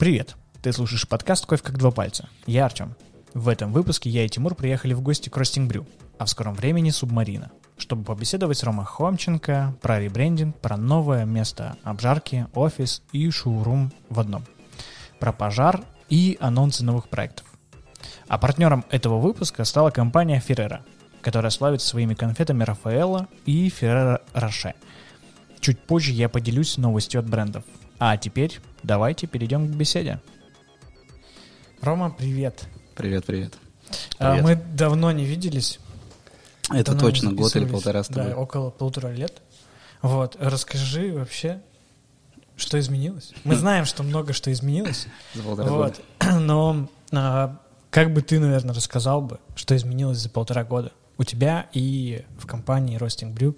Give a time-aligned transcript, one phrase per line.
[0.00, 0.34] Привет!
[0.62, 2.30] Ты слушаешь подкаст «Кофе как два пальца».
[2.46, 2.96] Я Артем.
[3.34, 5.86] В этом выпуске я и Тимур приехали в гости к Ростинг Брю,
[6.18, 11.76] а в скором времени Субмарина, чтобы побеседовать с Ромой Хомченко про ребрендинг, про новое место
[11.82, 14.46] обжарки, офис и шоурум в одном,
[15.18, 17.44] про пожар и анонсы новых проектов.
[18.26, 20.80] А партнером этого выпуска стала компания Ferrero,
[21.20, 24.72] которая славится своими конфетами Рафаэлла и Ferrero Роше.
[25.60, 27.64] Чуть позже я поделюсь новостью от брендов.
[28.02, 30.20] А теперь давайте перейдем к беседе.
[31.82, 32.64] Рома, привет.
[32.96, 33.54] Привет, привет.
[34.18, 34.44] А, Привет.
[34.44, 35.78] мы давно не виделись.
[36.70, 38.30] Это давно точно год или полтора с тобой.
[38.30, 39.42] Да, около полутора лет.
[40.00, 41.60] Вот, расскажи вообще,
[42.56, 43.34] что изменилось.
[43.44, 45.06] Мы знаем, что много что изменилось.
[45.34, 45.94] За полтора года.
[46.20, 46.40] Вот.
[46.40, 51.68] Но а, как бы ты, наверное, рассказал бы, что изменилось за полтора года у тебя
[51.74, 53.54] и в компании Roasting Brew?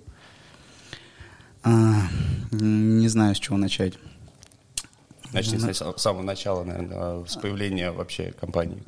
[1.63, 2.09] А,
[2.51, 3.95] не знаю, с чего начать.
[5.33, 8.83] Начни с с самого начала, наверное, с появления вообще компании.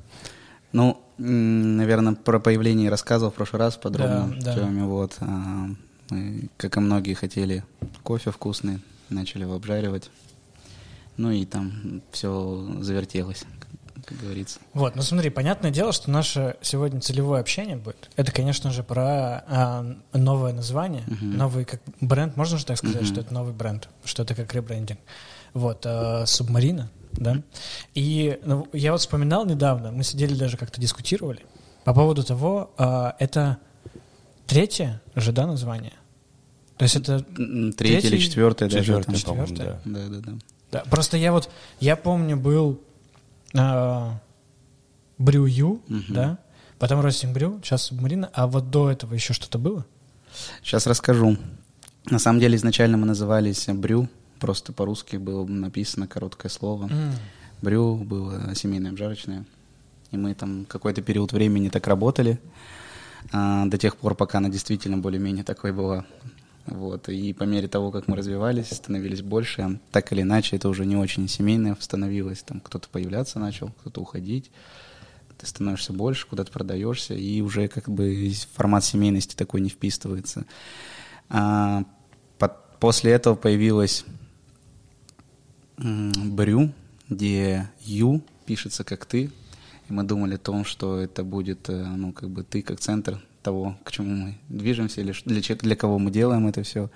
[0.72, 4.34] Ну, наверное, про появление рассказывал в прошлый раз подробно.
[4.40, 4.54] Да, да.
[4.54, 5.16] Тёме, вот.
[5.20, 5.66] А,
[6.10, 7.64] мы, как и многие, хотели
[8.02, 10.10] кофе вкусный, начали его обжаривать.
[11.16, 13.44] Ну и там все завертелось,
[14.04, 14.58] как- говорится.
[14.74, 18.10] Вот, ну смотри, понятное дело, что наше сегодня целевое общение будет.
[18.16, 21.36] Это, конечно же, про а, новое название, Мгм.
[21.38, 22.36] новый как бренд.
[22.36, 23.06] Можно же так сказать, Мгм.
[23.06, 24.98] что это новый бренд, что это как ребрендинг.
[25.54, 27.42] Вот, а, Субмарина, да.
[27.94, 31.46] И ну, я вот вспоминал недавно, мы сидели даже как-то дискутировали
[31.84, 33.58] по поводу того, а, это
[34.46, 35.94] третье же, да, название?
[36.76, 38.80] То есть это М, Третье или Третий- четвертое даже.
[38.84, 39.64] Четвертое, Четвертое?
[39.64, 39.80] да.
[39.84, 40.32] Да, да, да.
[40.72, 41.48] Да, просто я вот,
[41.80, 42.80] я помню, был
[43.56, 44.18] а,
[45.18, 46.04] Брюю, Мгм.
[46.12, 46.38] да,
[46.80, 49.86] потом Ростинг Брю, сейчас Субмарина, а вот до этого еще что-то было?
[50.64, 51.36] Сейчас расскажу.
[52.10, 54.08] На самом деле изначально мы назывались Брю,
[54.44, 56.90] просто по-русски было написано короткое слово.
[57.62, 59.46] Брю было семейное обжарочное.
[60.10, 62.38] И мы там какой-то период времени так работали,
[63.32, 66.04] а, до тех пор, пока она действительно более-менее такой была.
[66.66, 67.08] Вот.
[67.08, 70.84] И по мере того, как мы развивались, становились больше, а так или иначе, это уже
[70.84, 72.42] не очень семейное становилось.
[72.42, 74.50] Там кто-то появляться начал, кто-то уходить.
[75.38, 80.44] Ты становишься больше, куда-то продаешься, и уже как бы формат семейности такой не вписывается.
[81.30, 81.84] А,
[82.38, 84.04] под- после этого появилась
[85.76, 86.72] Брю,
[87.08, 89.30] где Ю пишется как ты.
[89.88, 93.20] И мы думали о том, что это будет, э, ну, как бы ты как центр
[93.42, 96.90] того, к чему мы движемся, или для, для кого мы делаем это все.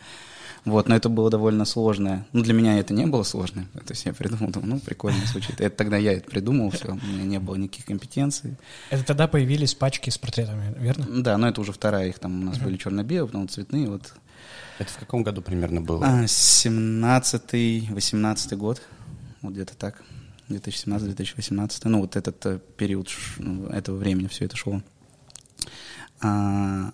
[0.65, 2.27] Вот, но это было довольно сложное.
[2.33, 3.67] Ну, для меня это не было сложно.
[3.75, 5.61] То есть я придумал, думаю, ну, прикольно звучит.
[5.61, 8.57] Это тогда я это придумал, все, у меня не было никаких компетенций.
[8.91, 11.07] Это тогда появились пачки с портретами, верно?
[11.23, 14.15] Да, но это уже вторая, их там у нас были черно-белые, потом цветные, вот.
[14.79, 16.07] Это в каком году примерно было?
[16.07, 18.81] А, 17-й, 18 год,
[19.43, 20.03] вот где-то так,
[20.49, 23.09] 2017-2018, ну вот этот э, период
[23.39, 24.81] ну, этого времени все это шло.
[26.21, 26.93] А,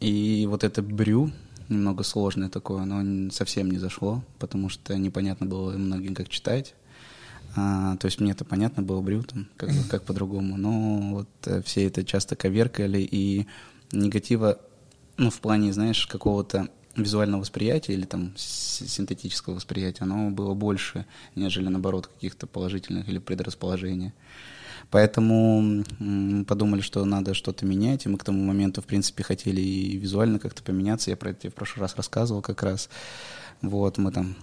[0.00, 1.30] и вот это брю,
[1.68, 6.74] немного сложное такое, оно совсем не зашло, потому что непонятно было многим, как читать.
[7.54, 9.24] А, то есть мне это понятно было брю,
[9.56, 13.46] как, как по-другому, но вот э, все это часто коверкали, и
[13.92, 14.58] негатива,
[15.18, 21.68] ну, в плане, знаешь, какого-то визуального восприятия или там синтетического восприятия, оно было больше, нежели,
[21.68, 24.12] наоборот, каких-то положительных или предрасположений.
[24.90, 29.60] Поэтому м, подумали, что надо что-то менять, и мы к тому моменту, в принципе, хотели
[29.60, 31.10] и визуально как-то поменяться.
[31.10, 32.90] Я про это в прошлый раз рассказывал как раз.
[33.62, 34.36] Вот, мы там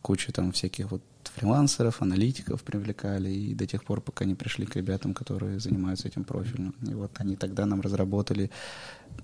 [0.00, 1.02] кучу там всяких вот
[1.36, 6.24] фрилансеров, аналитиков привлекали, и до тех пор, пока не пришли к ребятам, которые занимаются этим
[6.24, 6.72] профильно.
[6.88, 8.50] И вот они тогда нам разработали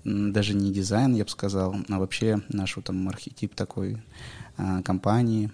[0.03, 3.97] даже не дизайн, я бы сказал, а вообще наш вот там архетип такой
[4.57, 5.51] а, компании,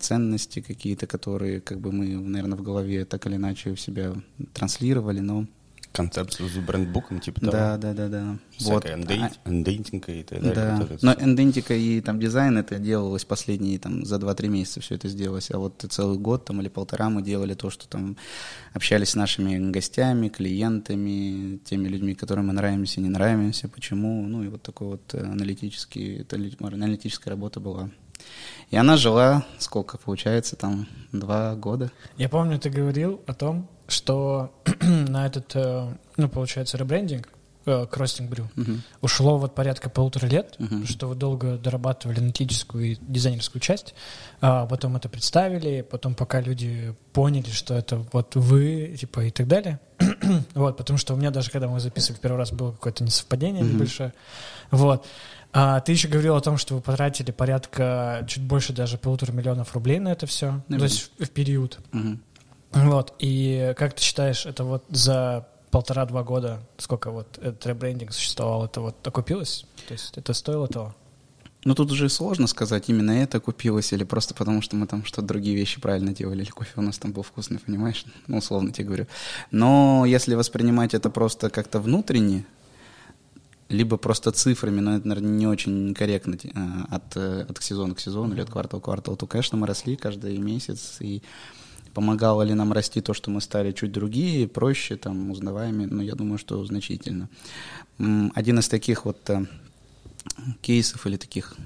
[0.00, 4.14] ценности какие-то, которые как бы мы, наверное, в голове так или иначе у себя
[4.54, 5.46] транслировали, но
[5.92, 7.52] Концепцию с брендбуком, типа того?
[7.52, 8.38] да, да, да, да.
[8.60, 8.84] Вот.
[8.84, 10.54] Всякая А- эндей- эндентинга и так далее.
[10.54, 15.08] да, но эндентика и там дизайн это делалось последние там за 2-3 месяца все это
[15.08, 18.16] сделалось, а вот целый год там или полтора мы делали то, что там
[18.72, 24.48] общались с нашими гостями, клиентами, теми людьми, которым мы нравимся, не нравимся, почему, ну и
[24.48, 26.24] вот такой вот э, аналитический,
[26.60, 27.90] аналитическая работа была.
[28.70, 31.90] И она жила, сколько получается, там, два года.
[32.16, 37.28] Я помню, ты говорил о том, что на этот, э, ну, получается, ребрендинг
[37.66, 38.82] э, к Ростинг Брю Мгм.
[39.02, 40.86] ушло вот порядка полутора лет, Мгм.
[40.86, 43.94] что вы долго дорабатывали аналитическую и дизайнерскую часть,
[44.40, 49.46] а потом это представили, потом пока люди поняли, что это вот вы, типа, и так
[49.46, 49.78] далее.
[50.54, 53.62] вот, потому что у меня даже, когда мы записывали в первый раз, было какое-то несовпадение
[53.62, 53.74] Мгм.
[53.74, 54.14] небольшое.
[54.70, 55.06] Вот.
[55.52, 59.74] А ты еще говорил о том, что вы потратили порядка чуть больше даже полутора миллионов
[59.74, 60.88] рублей на это все, то Наверное.
[60.88, 61.80] есть в, период.
[61.90, 62.20] Мгм.
[62.72, 68.64] Вот, и как ты считаешь, это вот за полтора-два года, сколько вот этот ребрендинг существовал,
[68.64, 69.64] это вот окупилось?
[69.88, 70.94] То есть это стоило того?
[71.64, 75.28] Ну, тут уже сложно сказать, именно это купилось, или просто потому, что мы там что-то
[75.28, 78.04] другие вещи правильно делали, или кофе у нас там был вкусный, понимаешь?
[78.28, 79.06] Ну, условно тебе говорю.
[79.50, 82.46] Но если воспринимать это просто как-то внутренне,
[83.68, 88.00] либо просто цифрами, но это, наверное, не очень корректно а, от, э, от сезона к
[88.00, 91.22] сезону или от квартала к кварталу, то, конечно, мы росли каждый месяц, и
[91.94, 96.14] помогало ли нам расти то, что мы стали чуть другие, проще, там, узнаваемые, ну, я
[96.14, 97.28] думаю, что значительно.
[97.98, 99.46] Один из таких вот э,
[100.62, 101.56] кейсов или таких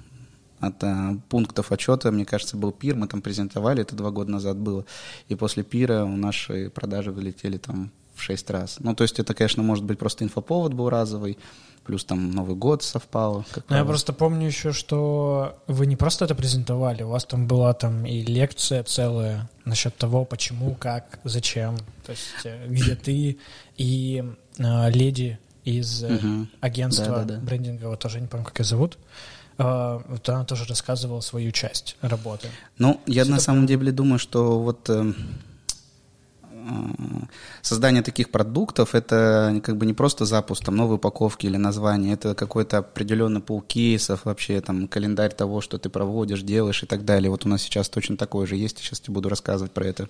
[0.61, 4.57] от а, пунктов отчета, мне кажется, был пир, мы там презентовали, это два года назад
[4.57, 4.85] было,
[5.29, 8.77] и после пира наши продажи вылетели там в шесть раз.
[8.81, 11.39] Ну, то есть это, конечно, может быть просто инфоповод был разовый,
[11.85, 13.45] плюс там Новый год совпало.
[13.69, 17.75] Ну, я просто помню еще, что вы не просто это презентовали, у вас там была
[17.75, 23.39] там и лекция целая насчет того, почему, как, зачем, то есть э, где ты
[23.77, 24.25] и
[24.59, 26.47] э, леди из угу.
[26.61, 27.41] агентства да, да, да.
[27.41, 28.99] брендингового, тоже не помню, как ее зовут,
[29.59, 32.49] э, вот она тоже рассказывала свою часть работы.
[32.79, 35.13] Ну, я на самом деле думаю, что вот э,
[37.63, 42.35] создание таких продуктов это как бы не просто запуск там новой упаковки или названия, это
[42.35, 47.31] какой-то определенный пул кейсов вообще, там календарь того, что ты проводишь, делаешь и так далее.
[47.31, 50.09] Вот у нас сейчас точно такое же есть, сейчас тебе буду рассказывать про это.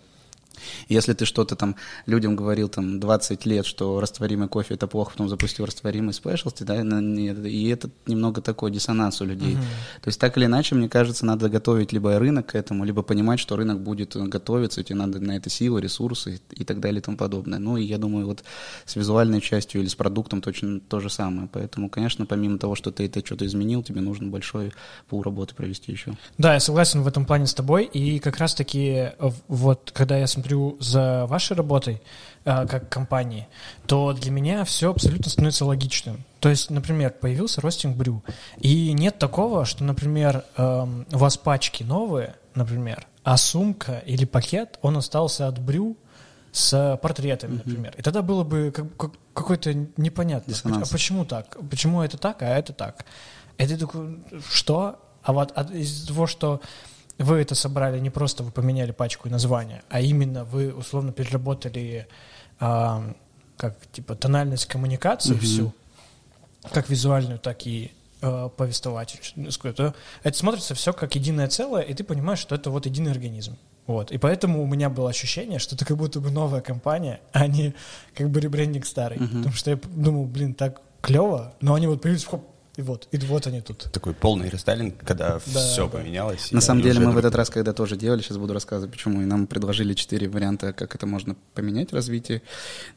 [0.88, 1.76] Если ты что-то там
[2.06, 6.80] людям говорил там 20 лет, что растворимый кофе это плохо, потом запустил растворимый спешлти, да,
[6.80, 9.54] и это немного такой диссонанс у людей.
[9.54, 10.02] Uh-huh.
[10.02, 13.40] То есть так или иначе, мне кажется, надо готовить либо рынок к этому, либо понимать,
[13.40, 17.02] что рынок будет готовиться, и тебе надо на это силы, ресурсы и так далее и
[17.02, 17.58] тому подобное.
[17.58, 18.44] Ну и я думаю, вот
[18.84, 21.48] с визуальной частью или с продуктом точно то же самое.
[21.52, 24.72] Поэтому, конечно, помимо того, что ты это что-то изменил, тебе нужно большой
[25.08, 26.14] пол работы провести еще.
[26.38, 27.84] Да, я согласен в этом плане с тобой.
[27.84, 29.12] И как раз-таки
[29.48, 32.00] вот когда я смотрю смотрю за вашей работой
[32.44, 33.46] э, как компании,
[33.86, 36.24] то для меня все абсолютно становится логичным.
[36.40, 38.22] То есть, например, появился ростинг брю,
[38.58, 44.78] и нет такого, что, например, э, у вас пачки новые, например, а сумка или пакет,
[44.82, 45.96] он остался от брю
[46.52, 47.94] с портретами, например.
[47.98, 49.74] И тогда было бы как, как, какой-то.
[50.46, 50.88] Диссонанс.
[50.88, 51.56] А почему так?
[51.70, 53.04] Почему это так, а это так?
[53.58, 54.18] Это такой,
[54.50, 55.00] что?
[55.22, 56.60] А вот а из-за того, что
[57.18, 62.06] вы это собрали не просто вы поменяли пачку и название, а именно вы условно переработали
[62.58, 63.14] а,
[63.56, 65.40] как типа тональность коммуникации mm-hmm.
[65.40, 65.74] всю,
[66.72, 69.52] как визуальную, так и э, повествовательную.
[69.64, 73.56] Это, это смотрится все как единое целое, и ты понимаешь, что это вот единый организм.
[73.86, 74.10] Вот.
[74.12, 77.74] И поэтому у меня было ощущение, что это как будто бы новая компания, а не
[78.14, 79.18] как бы ребрендинг старый.
[79.18, 79.28] Uh-huh.
[79.38, 83.18] Потому что я думал, блин, так клево, но они вот появились, хоп, и вот, и
[83.18, 83.88] вот они тут.
[83.92, 85.98] Такой полный рестайлинг, когда да, все да.
[85.98, 86.50] поменялось.
[86.50, 89.24] На самом деле мы в этот раз, когда тоже делали, сейчас буду рассказывать, почему, и
[89.24, 92.42] нам предложили четыре варианта, как это можно поменять развитие.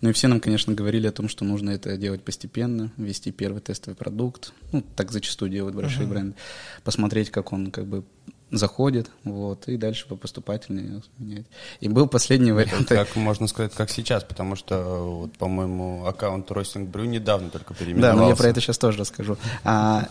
[0.01, 3.61] Ну и все нам, конечно, говорили о том, что нужно это делать постепенно, ввести первый
[3.61, 6.09] тестовый продукт, ну, так зачастую делают большие uh-huh.
[6.09, 6.35] бренды,
[6.83, 8.03] посмотреть, как он как бы
[8.49, 11.45] заходит, вот, и дальше по поступательной менять.
[11.81, 12.87] И был последний вариант.
[12.87, 18.17] как можно сказать, как сейчас, потому что, вот, по-моему, аккаунт Ростинг Брю недавно только переименовался.
[18.17, 19.37] Да, но я про это сейчас тоже расскажу.
[19.65, 20.07] А,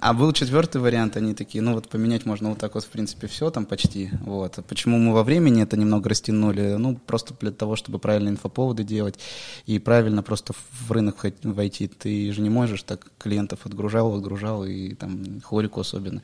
[0.00, 3.26] а был четвертый вариант, они такие, ну вот поменять можно вот так вот, в принципе,
[3.26, 4.58] все там почти, вот.
[4.68, 6.76] Почему мы во времени это немного растянули?
[6.76, 9.18] Ну, просто для того, чтобы правильно инфоповоды делать
[9.66, 11.88] и правильно просто в рынок войти.
[11.88, 16.22] Ты же не можешь так клиентов отгружал, отгружал и там хорику особенно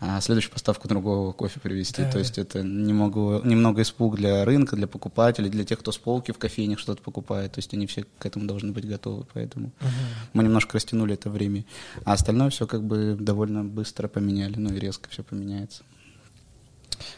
[0.00, 2.02] а следующую поставку другого кофе привезти.
[2.02, 2.12] Да.
[2.12, 6.30] То есть это немного, немного испуг для рынка, для покупателей, для тех, кто с полки
[6.30, 7.52] в кофейнях что-то покупает.
[7.52, 9.26] То есть они все к этому должны быть готовы.
[9.34, 9.88] Поэтому угу.
[10.34, 11.64] мы немножко растянули это время.
[12.04, 15.82] А остальное все как бы довольно быстро поменяли, ну и резко все поменяется.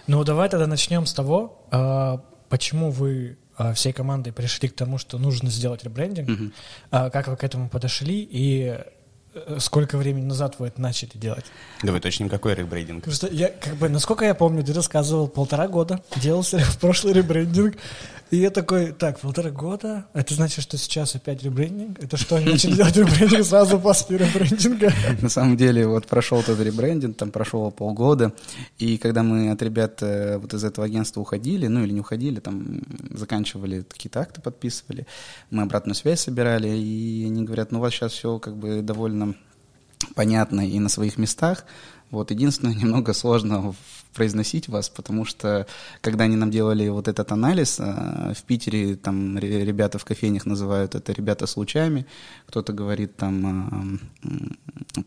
[0.06, 4.96] Ну, давай тогда начнем с того, а, почему вы а, всей командой пришли к тому,
[4.96, 6.50] что нужно сделать ребрендинг, угу.
[6.90, 8.78] как вы к этому подошли и
[9.58, 11.44] сколько времени назад вы это начали делать?
[11.82, 13.04] Да вы точно какой ребрендинг?
[13.04, 17.14] Потому что я, как бы, насколько я помню, ты рассказывал, полтора года делался в прошлый
[17.14, 17.76] ребрендинг,
[18.30, 21.98] и я такой, так, полтора года, это значит, что сейчас опять ребрендинг?
[22.02, 24.92] Это что, они начали делать ребрендинг сразу после ребрендинга?
[25.20, 28.32] На самом деле, вот прошел тот ребрендинг, там прошло полгода,
[28.78, 32.38] и когда мы от ребят э, вот из этого агентства уходили, ну или не уходили,
[32.38, 35.06] там заканчивали какие-то акты, подписывали,
[35.50, 39.34] мы обратную связь собирали, и они говорят, ну у вас сейчас все как бы довольно
[40.14, 41.64] понятно и на своих местах,
[42.10, 43.74] вот единственное, немного сложно
[44.14, 45.66] произносить вас, потому что
[46.00, 50.94] когда они нам делали вот этот анализ, э, в Питере там ребята в кофейнях называют
[50.94, 52.06] это ребята с лучами,
[52.46, 54.00] кто-то говорит там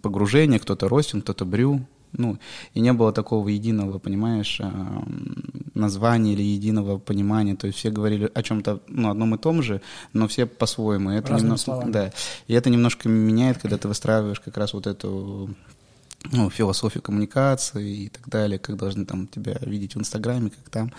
[0.02, 2.38] погружение, кто-то ростинг, кто-то брю, Ну,
[2.76, 5.04] и не было такого единого, понимаешь, а,
[5.74, 7.56] названия или единого понимания.
[7.56, 9.82] То есть все говорили о чем-то, ну, одном и том же,
[10.14, 11.10] но все по-своему.
[11.10, 11.92] Это Разными словами.
[11.92, 12.12] да.
[12.48, 15.50] И это немножко меняет, когда ты выстраиваешь как раз вот эту
[16.34, 20.94] ну, философию коммуникации и так далее, как должны там тебя видеть в Инстаграме, как там.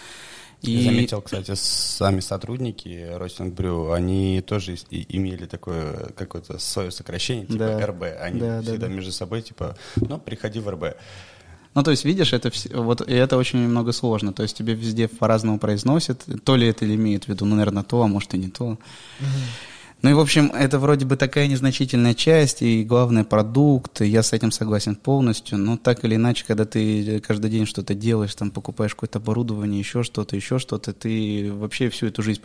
[0.62, 7.44] Я заметил, кстати, сами сотрудники Roasting Brew, они тоже и- имели такое какое-то свое сокращение,
[7.44, 7.86] типа Да.
[7.86, 8.02] РБ.
[8.18, 8.92] Они Да, да, всегда да.
[8.94, 10.96] между собой, типа, ну, приходи в РБ.
[11.74, 14.32] Ну, то есть, видишь, это все, вот и это очень немного сложно.
[14.32, 16.24] То есть тебе везде по-разному произносят.
[16.44, 18.78] То ли это или имеют в виду, ну, наверное, то, а может и не то.
[20.04, 24.34] Ну и, в общем, это вроде бы такая незначительная часть, и главное продукт, я с
[24.34, 28.94] этим согласен полностью, но так или иначе, когда ты каждый день что-то делаешь, там покупаешь
[28.94, 32.38] какое-то оборудование, еще что-то, еще что-то, ты вообще всю эту жизнь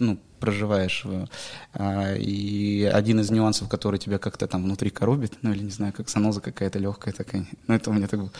[0.00, 1.02] ну, проживаешь.
[1.04, 1.26] э,
[1.74, 5.92] а, И один из нюансов, который тебя как-то там внутри коробит, ну или не знаю,
[5.92, 8.32] как саноза какая-то легкая такая, ну это у меня так было.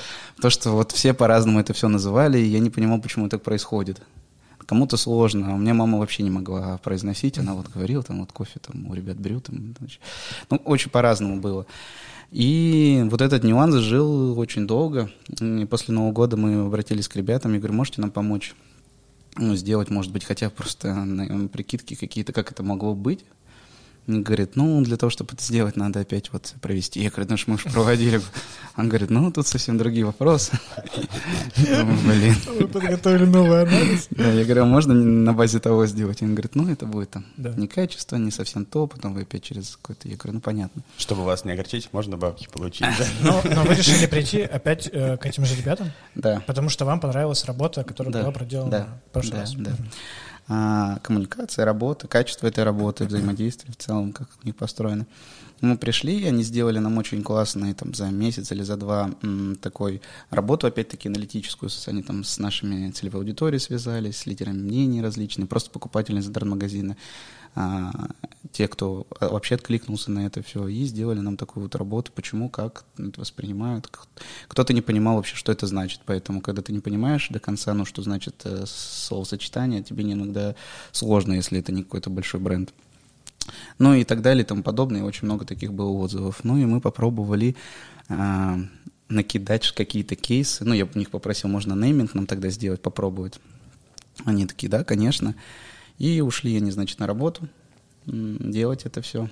[0.43, 4.03] То, что вот все по-разному это все называли, и я не понимал, почему так происходит.
[4.67, 8.33] Кому-то сложно, а у меня мама вообще не могла произносить, она вот говорила, там вот
[8.33, 9.75] кофе там у ребят брю, там,
[10.51, 11.67] ну, очень по-разному было.
[12.33, 15.09] И вот этот нюанс жил очень долго.
[15.41, 18.55] И после Нового года мы обратились к ребятам, я говорю, можете нам помочь
[19.37, 23.25] ну, сделать, может быть, хотя просто прикидки какие-то, как это могло быть.
[24.09, 27.03] Он говорит, ну, для того, чтобы это сделать, надо опять вот провести.
[27.03, 28.21] Я говорю, ну, что мы уже проводили.
[28.77, 30.53] Он говорит, ну, тут совсем другие вопросы.
[31.57, 32.35] Блин.
[32.59, 34.07] Вы подготовили новый анализ.
[34.11, 36.23] Да, я говорю, а можно на базе того сделать?
[36.23, 39.77] Он говорит, ну, это будет там не качество, не совсем то, потом вы опять через
[39.77, 40.09] какой-то...
[40.09, 40.83] Я говорю, ну, понятно.
[40.99, 42.87] Чтобы вас не огорчить, можно бабки получить.
[43.23, 46.43] Но, вы решили прийти опять э, к этим же ребятам, Да.
[46.47, 49.55] потому что вам понравилась работа, которая была проделана в прошлый да, раз.
[50.49, 55.07] А, коммуникация, работа, качество этой работы, взаимодействие в целом, как у них построено.
[55.61, 60.03] Мы пришли, они сделали нам очень классный там за месяц или за два м, такой
[60.31, 65.71] работу, опять-таки аналитическую, они там с нашими целевой аудиторией связались, с лидерами мнений различные, просто
[65.71, 66.97] покупатели из интернет-магазина,
[68.53, 72.49] те, кто а, вообще откликнулся на это все, и сделали нам такую вот работу, почему,
[72.49, 73.91] как это воспринимают.
[74.49, 77.85] Кто-то не понимал вообще, что это значит, поэтому, когда ты не понимаешь до конца, ну,
[77.85, 80.55] что значит э, словосочетание, тебе иногда
[80.93, 82.73] сложно, если это не какой-то большой бренд.
[83.79, 85.05] Ну и так далее и тому подобное.
[85.05, 86.43] Очень много таких было отзывов.
[86.43, 87.57] Ну и мы попробовали
[88.09, 88.59] а,
[89.09, 90.65] накидать какие-то кейсы.
[90.65, 93.39] Ну, я у них попросил, можно нейминг нам тогда сделать, попробовать.
[94.25, 95.35] Они такие, да, конечно.
[95.99, 97.49] И ушли они, значит, на работу
[98.07, 99.29] делать это все.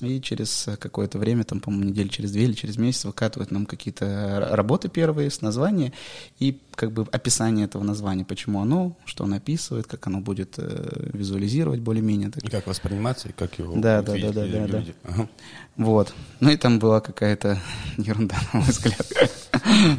[0.00, 4.48] И через какое-то время, там, по-моему, недели через две или через месяц выкатывают нам какие-то
[4.50, 5.92] работы первые с названия
[6.40, 11.10] и как бы описание этого названия, почему оно, что оно описывает, как оно будет э,
[11.12, 12.30] визуализировать более-менее.
[12.30, 12.42] так.
[12.42, 14.78] И как восприниматься, и как его Да, да, видеть да, да, да, да.
[14.78, 14.94] люди.
[15.04, 15.28] Ага.
[15.76, 16.12] Вот.
[16.40, 17.60] Ну и там была какая-то
[17.96, 19.06] ерунда, на мой взгляд.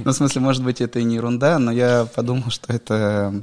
[0.03, 3.33] Ну, в смысле, может быть, это и не ерунда, но я подумал, что это...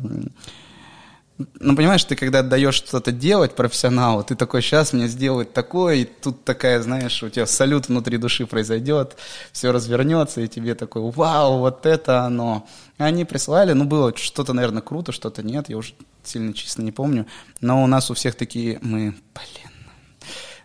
[1.39, 6.05] Ну, понимаешь, ты когда отдаешь что-то делать профессионалу, ты такой, сейчас мне сделают такое, и
[6.05, 9.17] тут такая, знаешь, у тебя салют внутри души произойдет,
[9.51, 12.67] все развернется, и тебе такой, вау, вот это оно.
[12.99, 16.93] И они прислали, ну, было что-то, наверное, круто, что-то нет, я уже сильно честно не
[16.93, 17.27] помню,
[17.61, 19.73] но у нас у всех такие, мы, блин,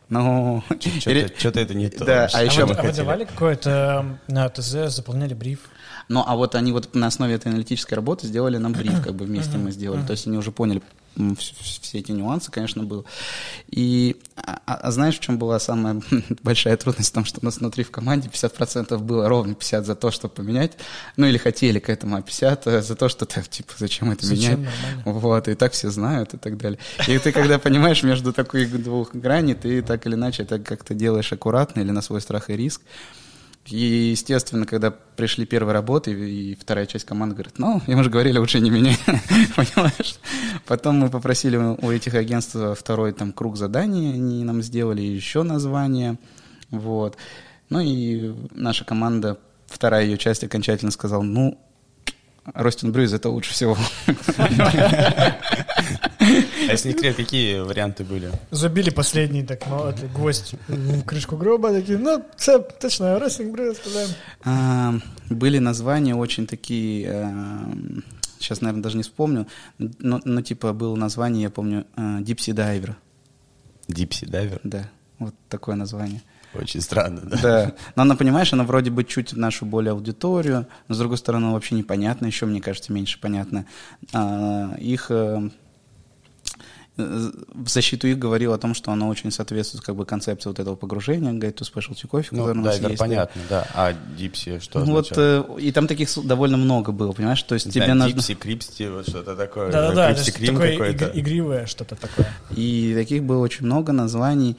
[0.10, 0.64] ну...
[1.00, 2.06] Что-то что-то это не то.
[2.06, 5.60] Да, а А, еще вы, мы а вы давали какое-то на ТЗ, заполняли бриф?
[6.10, 9.26] Ну, а вот они вот на основе этой аналитической работы сделали нам бриф, как бы
[9.26, 10.06] вместе мы сделали.
[10.06, 10.82] То есть они уже поняли
[11.38, 13.04] все эти нюансы, конечно, было.
[13.70, 16.00] И, а, а- а знаешь, в чем была самая
[16.44, 17.10] большая трудность?
[17.10, 20.34] В том, что у нас внутри в команде 50% было ровно 50 за то, чтобы
[20.36, 20.74] поменять,
[21.16, 24.62] ну или хотели к этому, а 50 за то, что так, типа, зачем это Зачем?
[24.62, 24.74] менять?
[25.06, 25.20] Нормально.
[25.20, 26.80] Вот, и так все знают и так далее.
[27.08, 31.34] И ты, когда понимаешь между такой двух граней, ты так или иначе это как-то делаешь
[31.34, 32.82] аккуратно или на свой страх и риск.
[33.70, 38.38] И, естественно, когда пришли первые работы, и вторая часть команды говорит, ну, ему же говорили,
[38.38, 38.98] лучше не меняй,
[39.56, 40.20] понимаешь?
[40.66, 46.18] Потом мы попросили у этих агентств второй там круг заданий, они нам сделали еще название,
[46.72, 47.18] вот.
[47.70, 51.60] Ну и наша команда, вторая ее часть окончательно сказала, ну,
[52.54, 53.78] Ростин Брюз это лучше всего.
[56.68, 58.32] А если не секрет, какие варианты были?
[58.52, 63.78] Забили последний так, ну, это гвоздь в крышку гроба, такие, ну, все, точно, рестлинг брюс,
[63.78, 65.02] сказаем.
[65.30, 67.34] Были названия очень такие,
[68.40, 71.86] сейчас, наверное, даже не вспомню, но, но типа было название, я помню,
[72.22, 72.96] Deep Sea Diver,
[73.88, 74.60] Deep Sea Diver?
[74.64, 74.90] да,
[75.20, 76.22] вот такое название.
[76.54, 77.38] Очень странно, да?
[77.42, 81.18] Да, но она, понимаешь, она вроде бы чуть в нашу более аудиторию, но с другой
[81.18, 83.66] стороны вообще непонятно, еще, мне кажется, меньше понятно.
[84.14, 85.50] А, Их, э,
[86.98, 90.76] в защиту их говорил о том, что оно очень соответствует как бы концепции вот этого
[90.76, 93.00] погружения, Guide to Specialty Coffee, ну, который да, это есть.
[93.00, 93.68] понятно, да.
[93.74, 97.42] А Deep Sea что ну, Вот, э, и там таких довольно много было, понимаешь?
[97.44, 98.14] То есть тебе нужно...
[98.14, 99.72] Deep Sea, Крипсти, вот что-то такое.
[99.72, 102.28] Да-да-да, такое иг- игривое что-то такое.
[102.56, 104.58] И таких было очень много названий.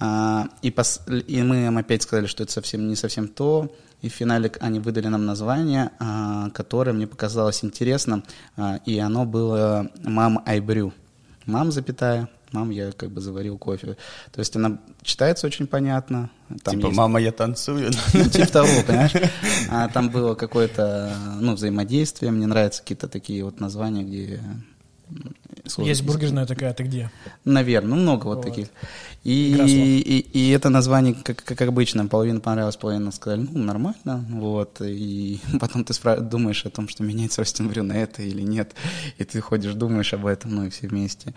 [0.00, 1.00] А, и, пос...
[1.08, 3.72] и мы им опять сказали, что это совсем не совсем то.
[4.00, 8.22] И в финале они выдали нам название, а, которое мне показалось интересным.
[8.56, 10.92] А, и оно было «Мам, brew».
[11.48, 13.96] «Мам, запятая, мам, я как бы заварил кофе.
[14.32, 16.30] То есть она читается очень понятно.
[16.62, 16.96] Там типа, есть...
[16.96, 17.90] мама, я танцую.
[18.14, 19.12] Ну, типа того, понимаешь?
[19.70, 22.30] А там было какое-то, ну, взаимодействие.
[22.32, 24.40] Мне нравятся какие-то такие вот названия, где
[25.68, 25.88] Сложно.
[25.88, 27.10] Есть бургерная такая, ты где?
[27.44, 28.44] Наверное, ну много вот, вот.
[28.44, 28.68] таких.
[29.24, 34.24] И, и, и, и это название, как, как обычно, половина понравилась, половина сказали, ну, нормально,
[34.30, 38.74] вот, и потом ты спра- думаешь о том, что меняется Ростин на это или нет,
[39.18, 41.34] и ты ходишь, думаешь об этом, ну, и все вместе.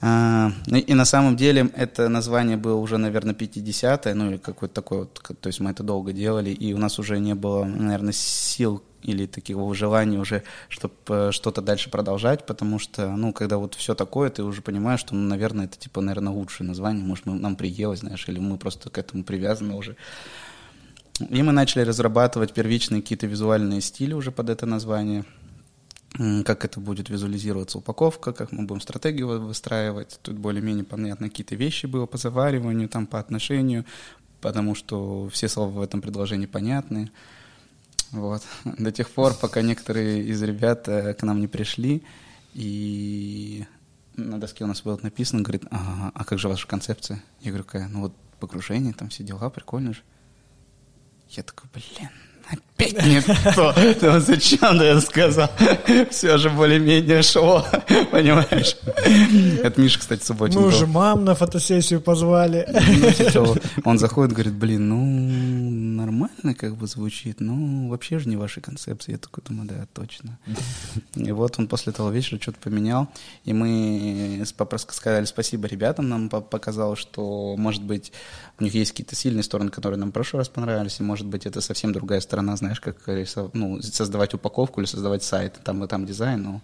[0.00, 4.98] А, и на самом деле это название было уже, наверное, 50-е, ну или какой-то такой
[5.00, 8.82] вот, то есть мы это долго делали, и у нас уже не было, наверное, сил
[9.06, 13.94] или такого желания уже, чтобы э, что-то дальше продолжать, потому что, ну, когда вот все
[13.94, 17.54] такое, ты уже понимаешь, что, ну, наверное, это, типа, наверное, лучшее название, может, мы, нам
[17.56, 19.96] приелось, знаешь, или мы просто к этому привязаны уже.
[21.30, 25.24] И мы начали разрабатывать первичные какие-то визуальные стили уже под это название,
[26.44, 30.18] как это будет визуализироваться упаковка, как мы будем стратегию выстраивать.
[30.22, 33.84] Тут более-менее понятно какие-то вещи было по завариванию, там по отношению,
[34.40, 37.10] потому что все слова в этом предложении понятны.
[38.12, 38.42] Вот.
[38.64, 42.02] До тех пор, пока некоторые из ребят э, к нам не пришли,
[42.54, 43.64] и
[44.16, 47.22] на доске у нас было написано, говорит, а, а как же ваша концепция?
[47.40, 47.88] Я говорю, какая?
[47.88, 50.02] Ну вот погружение, там все дела, прикольно же.
[51.30, 52.10] Я такой, блин,
[52.50, 53.74] опять не то.
[54.00, 55.50] Ну, зачем это сказал?
[56.10, 57.66] Все же более-менее шло,
[58.10, 58.76] понимаешь?
[59.62, 62.66] Это Миша, кстати, Субботин Мы уже мам на фотосессию позвали.
[63.84, 65.65] Он заходит, говорит, блин, ну,
[66.06, 69.12] нормально как бы звучит, ну, вообще же не ваши концепции.
[69.12, 70.38] Я такой думаю, да, точно.
[71.14, 73.08] И вот он после того вечера что-то поменял,
[73.44, 78.12] и мы сказали спасибо ребятам, нам показалось, что, может быть,
[78.58, 81.46] у них есть какие-то сильные стороны, которые нам в прошлый раз понравились, и, может быть,
[81.46, 82.96] это совсем другая сторона, знаешь, как
[83.52, 86.60] ну, создавать упаковку или создавать сайт, там и там дизайн, ну.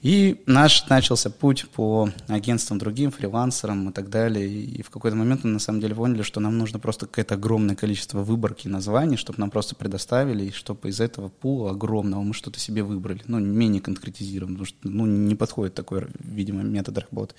[0.00, 4.48] И наш начался путь по агентствам другим, фрилансерам и так далее.
[4.48, 7.74] И в какой-то момент мы на самом деле поняли, что нам нужно просто какое-то огромное
[7.74, 12.60] количество выборки названий, чтобы нам просто предоставили, и чтобы из этого пула огромного мы что-то
[12.60, 13.22] себе выбрали.
[13.26, 17.34] Ну, менее конкретизируем, потому что ну, не подходит такой, видимо, метод работы.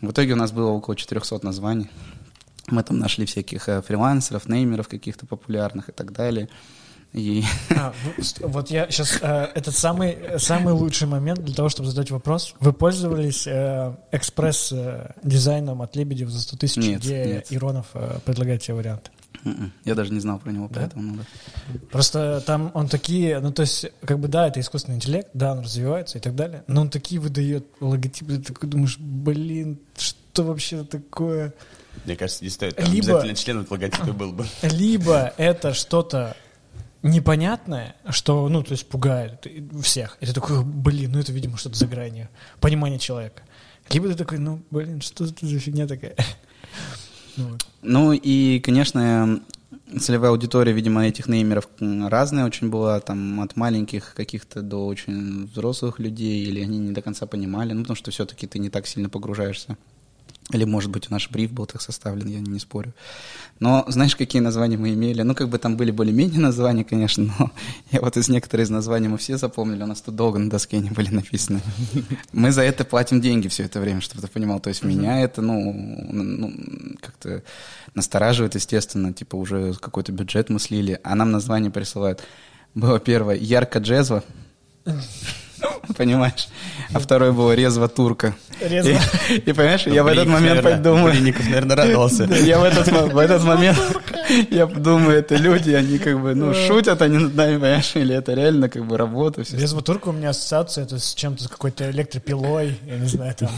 [0.00, 1.90] В итоге у нас было около 400 названий.
[2.68, 6.48] Мы там нашли всяких э, фрилансеров, неймеров каких-то популярных и так далее.
[7.12, 7.42] И...
[7.70, 7.94] А,
[8.40, 12.54] вот я сейчас э, этот самый самый лучший момент для того, чтобы задать вопрос.
[12.60, 17.46] Вы пользовались э, экспресс э, дизайном от Лебедев за 100 тысяч, нет, где нет.
[17.50, 19.10] Иронов э, предлагает тебе варианты?
[19.44, 20.80] М-м, я даже не знал про него, да?
[20.80, 21.80] поэтому ну, да.
[21.90, 25.60] Просто там он такие, ну то есть, как бы да, это искусственный интеллект, да, он
[25.60, 30.84] развивается и так далее, но он такие выдает логотипы, ты такой думаешь, блин, что вообще
[30.84, 31.54] такое?
[32.04, 32.76] Мне кажется, не стоит.
[32.76, 34.46] Там либо, обязательно член от логотипа был бы.
[34.62, 36.36] Либо это что-то
[37.02, 39.46] непонятное, что, ну, то есть пугает
[39.82, 40.16] всех.
[40.20, 42.28] И ты такой, блин, ну это, видимо, что-то за гранью
[42.60, 43.42] понимания человека.
[43.90, 46.16] Либо ты такой, ну, блин, что это за фигня такая?
[47.36, 49.40] Ну, ну и, конечно,
[50.00, 56.00] целевая аудитория, видимо, этих неймеров разная очень была, там от маленьких каких-то до очень взрослых
[56.00, 59.08] людей, или они не до конца понимали, ну, потому что все-таки ты не так сильно
[59.08, 59.78] погружаешься
[60.52, 62.94] или, может быть, наш бриф был так составлен, я не спорю.
[63.60, 65.20] Но знаешь, какие названия мы имели?
[65.20, 67.50] Ну, как бы там были более-менее названия, конечно, но
[67.90, 70.78] я вот из некоторых из названий мы все запомнили, у нас тут долго на доске
[70.78, 71.60] не были написаны.
[72.32, 74.60] Мы за это платим деньги все это время, чтобы ты понимал.
[74.60, 76.52] То есть меня это, ну, ну
[77.00, 77.42] как-то
[77.94, 82.22] настораживает, естественно, типа уже какой-то бюджет мы слили, а нам название присылают.
[82.74, 84.22] Было первое «Ярко джезва»,
[85.96, 86.48] понимаешь?
[86.92, 88.34] А второй был резво турка.
[88.60, 88.90] Резво.
[89.30, 91.12] И, и понимаешь, я в этот момент подумаю...
[91.12, 92.24] Блинников, наверное, радовался.
[92.24, 93.78] Я в этот, в этот момент,
[94.50, 98.34] я думаю, это люди, они как бы, ну, шутят они над нами, понимаешь, или это
[98.34, 99.42] реально как бы работа.
[99.52, 103.50] Резво турка у меня ассоциация, это с чем-то, с какой-то электропилой, я не знаю, там...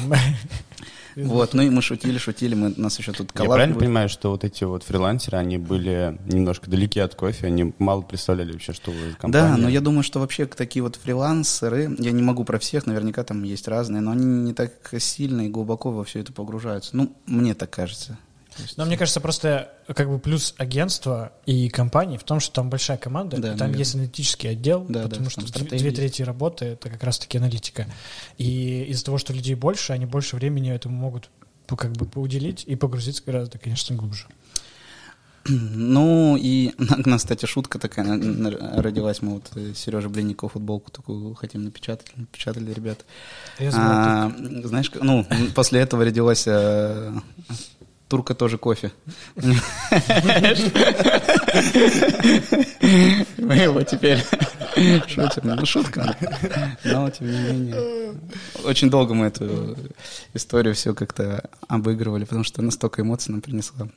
[1.17, 3.85] Вот, ну и мы шутили, шутили, мы, у нас еще тут коллаб Я правильно будет.
[3.85, 8.53] понимаю, что вот эти вот фрилансеры, они были немножко далеки от кофе, они мало представляли
[8.53, 9.33] вообще, что вы компания.
[9.51, 13.25] Да, но я думаю, что вообще такие вот фрилансеры, я не могу про всех, наверняка
[13.25, 16.97] там есть разные, но они не так сильно и глубоко во все это погружаются.
[16.97, 18.19] Ну, мне так кажется.
[18.77, 22.99] Но мне кажется, просто как бы плюс агентства и компании в том, что там большая
[22.99, 23.79] команда, Да, и там наверное.
[23.79, 25.97] есть аналитический отдел, Да, да, потому там что две, стратегии две есть.
[25.97, 27.87] трети работы это как раз-таки аналитика.
[28.39, 31.31] И из-за того, что людей больше, они больше времени этому могут
[31.69, 34.27] как бы поуделить и погрузиться гораздо, конечно, глубже.
[35.47, 36.73] Ну, и
[37.07, 38.07] у нас, кстати, шутка такая
[38.77, 39.23] родилась.
[39.23, 42.09] Мы вот Сережа Блинников футболку такую хотим напечатать.
[42.17, 43.05] Напечатали ребята.
[43.59, 44.33] Я А,
[44.65, 47.13] знаешь, ну, после этого родилась э,
[48.11, 48.91] турка тоже кофе.
[53.39, 54.19] Мы его теперь
[55.09, 55.43] шутим.
[55.45, 56.17] Ну, шутка.
[56.85, 58.15] Но, тем не менее.
[58.65, 59.77] Очень долго мы эту
[60.35, 63.89] историю все как-то обыгрывали, потому что настолько эмоций нам принесла.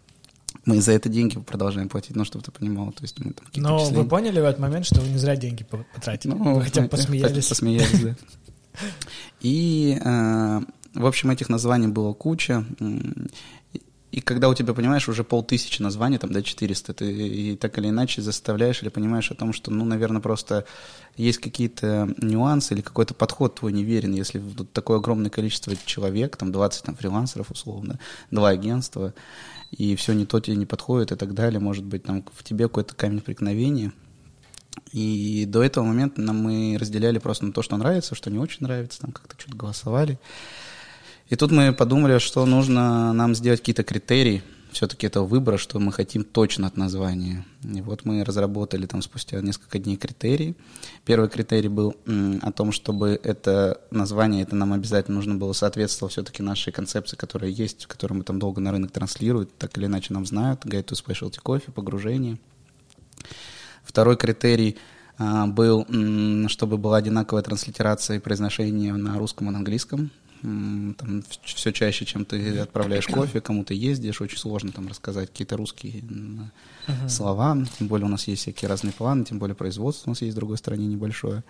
[0.66, 2.92] Мы за это деньги продолжаем платить, ну, чтобы ты понимал.
[2.92, 4.10] То есть мы там Но вы впечатления.
[4.10, 6.32] поняли в этот момент, что вы не зря деньги по- потратили?
[6.34, 7.48] Ну, вы хотя бы э, посмеялись.
[7.48, 8.16] Посмеялись, да.
[9.42, 10.62] И, э,
[10.94, 12.64] в общем, этих названий было куча.
[14.14, 17.90] И- когда у тебя, понимаешь, уже полтысячи названий, там, до 400, ты и так или
[17.90, 20.66] иначе заставляешь или понимаешь о том, что, ну, наверное, просто
[21.18, 26.52] есть какие-то нюансы или какой-то подход твой неверен, если тут такое огромное количество человек, там,
[26.52, 27.98] 20 там, фрилансеров, условно,
[28.30, 29.16] два агентства,
[29.72, 32.66] и все не то тебе не подходит и так далее, может быть, там в тебе
[32.66, 33.94] какой-то камень преткновения,
[34.92, 39.02] и до этого момента мы разделяли просто на то, что нравится, что не очень нравится,
[39.02, 40.20] там как-то что-то голосовали.
[41.30, 45.92] И тут мы подумали, что нужно нам сделать какие-то критерии все-таки этого выбора, что мы
[45.92, 47.46] хотим точно от названия.
[47.64, 50.56] И вот мы разработали там спустя несколько дней критерии.
[51.06, 51.96] Первый критерий был
[52.42, 57.52] о том, чтобы это название, это нам обязательно нужно было соответствовать все-таки нашей концепции, которая
[57.52, 60.94] есть, которую мы там долго на рынок транслируют, так или иначе нам знают, Guide to
[60.94, 62.40] Specialty Coffee, погружение.
[63.84, 64.78] Второй критерий
[65.18, 65.86] а, был,
[66.48, 70.12] чтобы была одинаковая транслитерация и произношение на русском и на английском.
[70.44, 76.02] Там все чаще, чем ты отправляешь кофе, кому-то ездишь, очень сложно там рассказать какие-то русские
[76.02, 76.52] м,
[77.08, 77.58] слова.
[77.80, 80.36] Тем более у нас есть всякие разные планы, тем более производство у нас есть в
[80.36, 81.44] другой стране небольшое.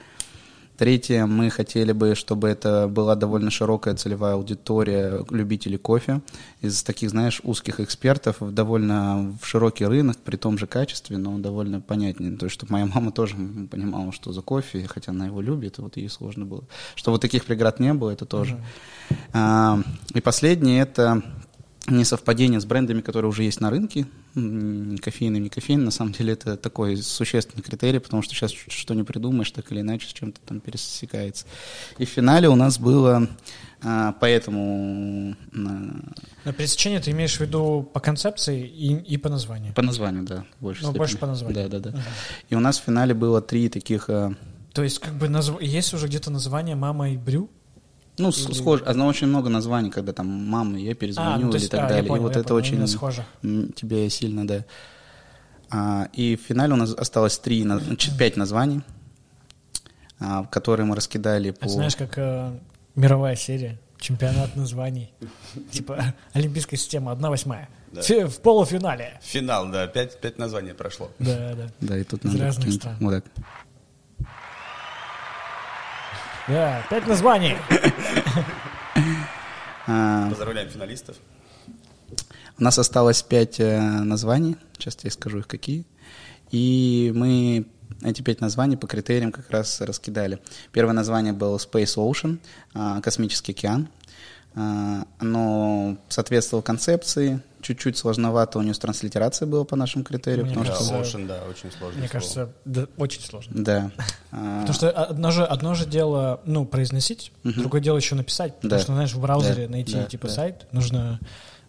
[0.78, 6.22] Третье, мы хотели бы, чтобы это была довольно широкая целевая аудитория любителей кофе.
[6.62, 11.38] Из таких, знаешь, узких экспертов в довольно в широкий рынок, при том же качестве, но
[11.38, 12.36] довольно понятнее.
[12.36, 13.36] То есть, чтобы моя мама тоже
[13.70, 16.64] понимала, что за кофе, хотя она его любит, и вот ей сложно было.
[16.96, 18.60] Чтобы вот таких преград не было, это тоже.
[19.32, 19.80] А,
[20.16, 21.22] и последнее, это
[21.88, 26.56] несовпадение с брендами, которые уже есть на рынке, кофейный, не кофейный, на самом деле это
[26.56, 30.60] такой существенный критерий, потому что сейчас что не придумаешь, так или иначе с чем-то там
[30.60, 31.46] пересекается.
[31.98, 33.28] И в финале у нас было
[33.84, 35.58] а, поэтому а,
[36.46, 39.74] На пересечение ты имеешь в виду по концепции и, и по названию?
[39.74, 41.70] по названию, да, больше Ну, больше по названию.
[41.70, 42.04] Да, да, да.
[42.50, 44.34] И у нас в финале было три таких, а,
[44.74, 45.62] То есть, как бы, назв...
[45.62, 47.50] есть уже где-то название «Мама и Брю»?
[48.18, 51.58] Ну, Или- схоже, а, но очень много названий, когда там мама, я перезвоню ну, то
[51.58, 52.04] или есть, так а, далее.
[52.04, 53.26] понял, и вот это понял, очень схоже.
[53.42, 54.66] тебе сильно, да.
[55.72, 57.66] А, и в финале у нас осталось три,
[57.98, 58.82] ч- пять названий,
[60.20, 61.66] а, которые мы раскидали по...
[61.66, 62.60] Это знаешь, как э,
[62.96, 65.12] мировая серия, чемпионат названий.
[65.72, 67.70] Типа олимпийская система, одна восьмая.
[67.92, 68.02] Да.
[68.28, 69.20] В полуфинале.
[69.22, 71.12] Финал, да, пять, пять названий прошло.
[71.20, 71.68] Да, да.
[71.80, 72.98] Да, и тут Из надо разных стран.
[73.00, 73.26] Вот так.
[76.48, 77.56] Да, пять названий.
[79.88, 81.18] А, Поздравляем финалистов.
[82.58, 85.86] У нас осталось пять э, названий, сейчас я скажу их какие.
[86.52, 87.66] И мы
[88.02, 90.40] эти пять названий по критериям как раз раскидали.
[90.72, 92.40] Первое название было Space Ocean,
[92.74, 93.88] а, космический океан.
[94.56, 100.56] А, Оно соответствовало концепции, чуть-чуть сложновато у него с транслитерацией было по нашим критериям, Мне
[100.56, 100.90] потому Да, что...
[100.94, 102.00] кажется, Ocean, да, очень сложно.
[102.00, 103.52] Мне кажется, да, очень сложно.
[103.56, 103.92] Да.
[104.36, 108.56] А, Потому что одно же, одно же дело, ну, произносить, другое дело еще написать.
[108.56, 108.80] Потому Да.
[108.80, 110.34] что, знаешь, в браузере Да, найти, да, типа, да.
[110.34, 111.20] сайт, нужно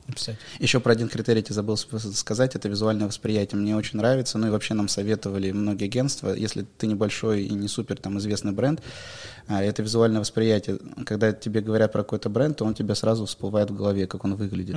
[0.07, 0.37] написать.
[0.59, 3.61] Еще про один критерий я забыл сказать, это визуальное восприятие.
[3.61, 7.69] Мне очень нравится, ну и вообще нам советовали многие агентства, если ты небольшой и не
[7.69, 8.83] супер там известный бренд,
[9.47, 10.79] а, это визуальное восприятие.
[11.05, 14.35] Когда тебе говорят про какой-то бренд, то он тебе сразу всплывает в голове, как он
[14.35, 14.77] выглядит.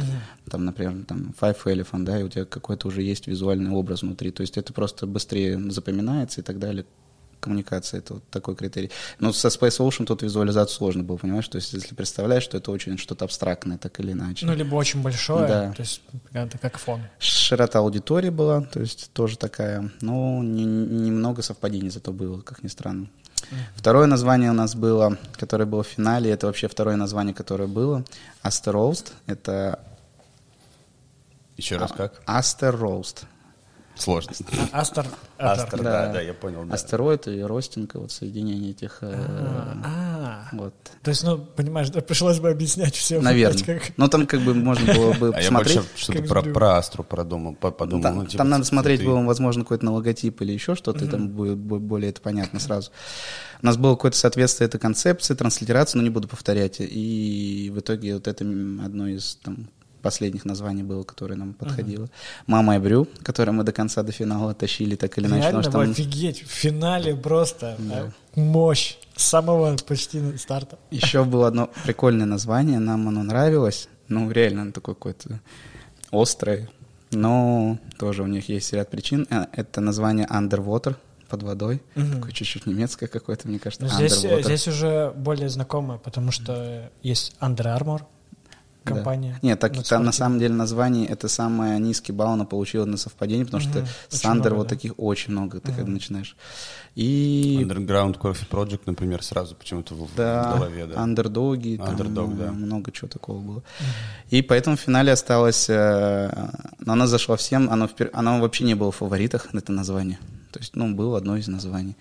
[0.50, 4.32] Там, например, там Five Elephant, да, и у тебя какой-то уже есть визуальный образ внутри.
[4.32, 6.86] То есть это просто быстрее запоминается и так далее.
[7.48, 8.92] Коммуникация это вот такой критерий.
[9.20, 11.48] Но со Space Ocean тут визуализацию сложно было, понимаешь?
[11.48, 14.46] То есть если представляешь, что это очень что-то абстрактное, так или иначе.
[14.46, 15.72] Ну, либо очень большое, Да.
[15.72, 16.02] то есть
[16.34, 17.02] это как фон.
[17.20, 22.68] Широта аудитории была, то есть тоже такая, но не- немного совпадений зато было, как ни
[22.68, 23.08] странно.
[23.76, 28.04] Второе название у нас было, которое было в финале, это вообще второе название, которое было,
[28.44, 29.80] Roast, это
[31.56, 31.80] Еще А.
[31.80, 32.22] раз как?
[32.28, 33.24] Aster Roast.
[33.98, 34.42] Сложность.
[34.72, 35.06] А- Астер.
[35.38, 36.08] Астер, Да.
[36.08, 36.64] да, да, я понял.
[36.66, 36.76] да.
[36.76, 39.00] Астероид и ростинг, вот соединение этих...
[39.02, 39.14] э,
[39.84, 40.74] А, Вот.
[41.04, 43.24] То есть, ну, понимаешь, да, пришлось бы объяснять всем.
[43.24, 43.64] Наверное.
[43.64, 43.92] Как...
[43.98, 45.76] Ну, там как бы можно было бы А я посмотреть.
[45.78, 48.04] больше что-то про, про Астру продумал, по- подумал.
[48.04, 51.08] Там, ну, типа, там надо смотреть было, возможно, какой-то на логотип или еще что-то, и
[51.08, 52.92] там будет бо- более это понятно сразу.
[53.62, 56.78] У нас было какое-то соответствие этой концепции, транслитерации, но не буду повторять.
[56.80, 59.68] И в итоге вот это одно из там,
[60.08, 62.08] последних названий было, которое нам подходило.
[62.46, 65.42] «Мама и Брю», которое мы до конца, до финала тащили так или иначе.
[65.42, 70.78] Реально, потому что офигеть, в финале просто а, мощь с самого почти старта.
[70.92, 73.90] Еще было одно прикольное название, нам оно нравилось.
[74.08, 75.42] Ну, реально, оно такое какое-то
[76.12, 76.70] острое.
[77.12, 79.28] Но тоже у них есть ряд причин.
[79.30, 80.96] Э, Это название Underwater,
[81.28, 81.82] под водой.
[81.96, 83.88] Такое чуть-чуть немецкое какое-то, мне кажется.
[83.88, 84.44] Здесь, Underwater.
[84.44, 88.02] здесь уже более знакомое, потому что есть Under Armour,
[88.88, 88.96] Да.
[88.96, 89.40] компания.
[89.42, 92.98] Нет, так Ну, там на самом деле название это самый низкий балл она получила на
[92.98, 93.88] совпадение, потому что Мгм.
[94.10, 94.76] Очень Сандер много, вот да.
[94.76, 96.36] таких очень много, ты когда начинаешь.
[96.96, 101.00] И Underground Coffee Project, например, сразу почему-то в, в да, голове, да.
[101.02, 102.52] андердоги, там Underdog, э, да.
[102.52, 103.64] много чего такого было.
[104.32, 108.74] И поэтому в финале осталось, э, но она зашла всем, оно, впер- оно вообще не
[108.76, 110.18] было в фаворитах, это название.
[110.52, 111.96] То есть, ну, было одно из названий.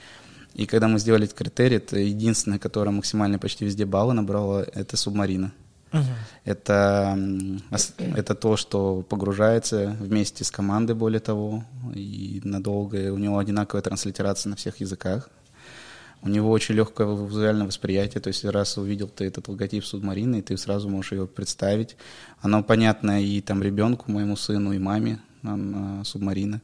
[0.54, 4.96] И когда мы сделали этот критерий, это единственное, которое максимально почти везде баллы набрало, это
[4.96, 5.52] субмарина.
[5.92, 6.04] Мгм.
[6.44, 7.18] Это,
[7.98, 13.12] это то, что погружается вместе с командой, более того, и надолго.
[13.12, 15.30] У него одинаковая транслитерация на всех языках.
[16.22, 20.56] У него очень легкое визуальное восприятие, то есть раз увидел ты этот логотип субмарины, ты
[20.56, 21.96] сразу можешь ее представить.
[22.40, 26.62] Оно понятно и там ребенку, моему сыну, и маме, она субмарина.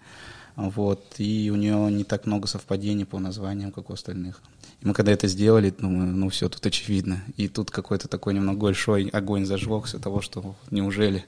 [0.57, 4.43] Вот, и у нее не так много совпадений по названиям, как у остальных.
[4.83, 7.23] И мы когда это сделали, думаю, ну все, тут очевидно.
[7.37, 11.25] И тут какой-то такой немного большой огонь зажегся того, что неужели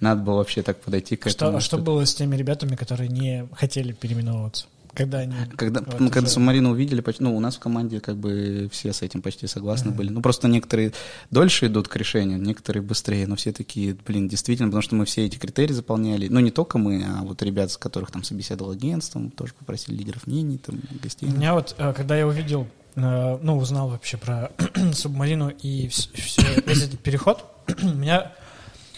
[0.00, 1.58] надо было вообще так подойти к Что, этому.
[1.58, 4.66] а что было с теми ребятами, которые не хотели переименовываться?
[4.92, 5.34] Когда они...
[5.56, 8.68] Когда, вот мы когда уже- субмарину увидели, поч- ну, у нас в команде как бы
[8.72, 10.08] все с этим почти согласны были.
[10.08, 10.92] Ну, просто некоторые
[11.30, 15.26] дольше идут к решению, некоторые быстрее, но все такие, блин, действительно, потому что мы все
[15.26, 16.28] эти критерии заполняли.
[16.28, 19.96] Ну, не только мы, а вот ребят, с которых там собеседовал агентство, мы тоже попросили
[19.96, 21.28] лидеров мнений, там, гостей.
[21.28, 24.50] У меня вот, э, когда я увидел, ну, узнал вообще про
[24.92, 27.44] субмарину и вс- все, весь этот переход,
[27.82, 28.32] у меня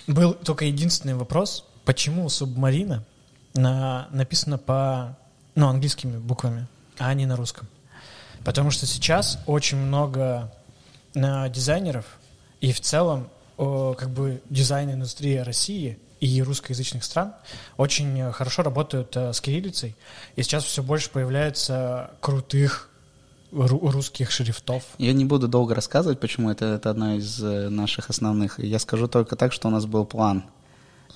[0.07, 3.05] был только единственный вопрос, почему субмарина
[3.55, 5.17] на, написана по,
[5.55, 6.67] ну, английскими буквами,
[6.99, 7.69] а не на русском.
[8.45, 10.53] Потому что сейчас очень много
[11.15, 12.07] э, дизайнеров
[12.61, 17.35] и в целом э, как бы дизайн-индустрия России и русскоязычных стран
[17.77, 19.97] очень э, хорошо работают э, с кириллицей.
[20.37, 22.98] И сейчас все больше появляется крутых ру-
[23.53, 24.83] русских шрифтов.
[24.99, 28.59] Я не буду долго рассказывать, почему это, это одна из э, наших основных.
[28.59, 30.45] Я скажу только так, что у нас был план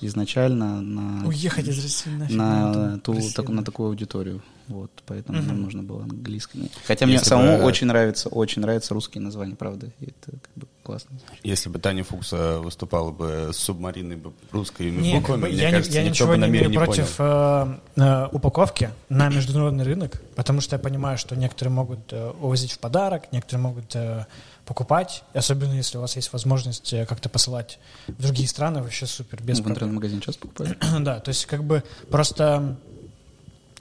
[0.07, 2.35] изначально на, Уехать из России нафиг.
[2.35, 4.41] на, ту, Россия, так- на такую аудиторию.
[4.69, 5.47] Вот, поэтому Мгм.
[5.47, 6.71] нам нужно было английский.
[6.87, 9.87] Хотя мне Если самому бы- очень нравится, очень нравятся русские названия, правда.
[9.99, 11.17] И это как бы классно.
[11.43, 15.57] Если бы Таня Фукса выступала бы с субмариной бы русскими Не, как буквами, бы мне
[15.57, 17.79] я, не- кажется, я никто ничего бы не имею не против понял.
[17.97, 22.71] э, э, упаковки на международный рынок, потому что я понимаю, что некоторые могут э, увозить
[22.71, 24.25] в подарок, некоторые могут э,
[24.65, 29.41] покупать, особенно если у вас есть возможность э, как-то посылать в другие страны, вообще супер,
[29.43, 29.73] без Ну, в проблем.
[29.89, 30.77] интернет-магазине часто покупали?
[31.03, 32.77] Да, то есть как бы просто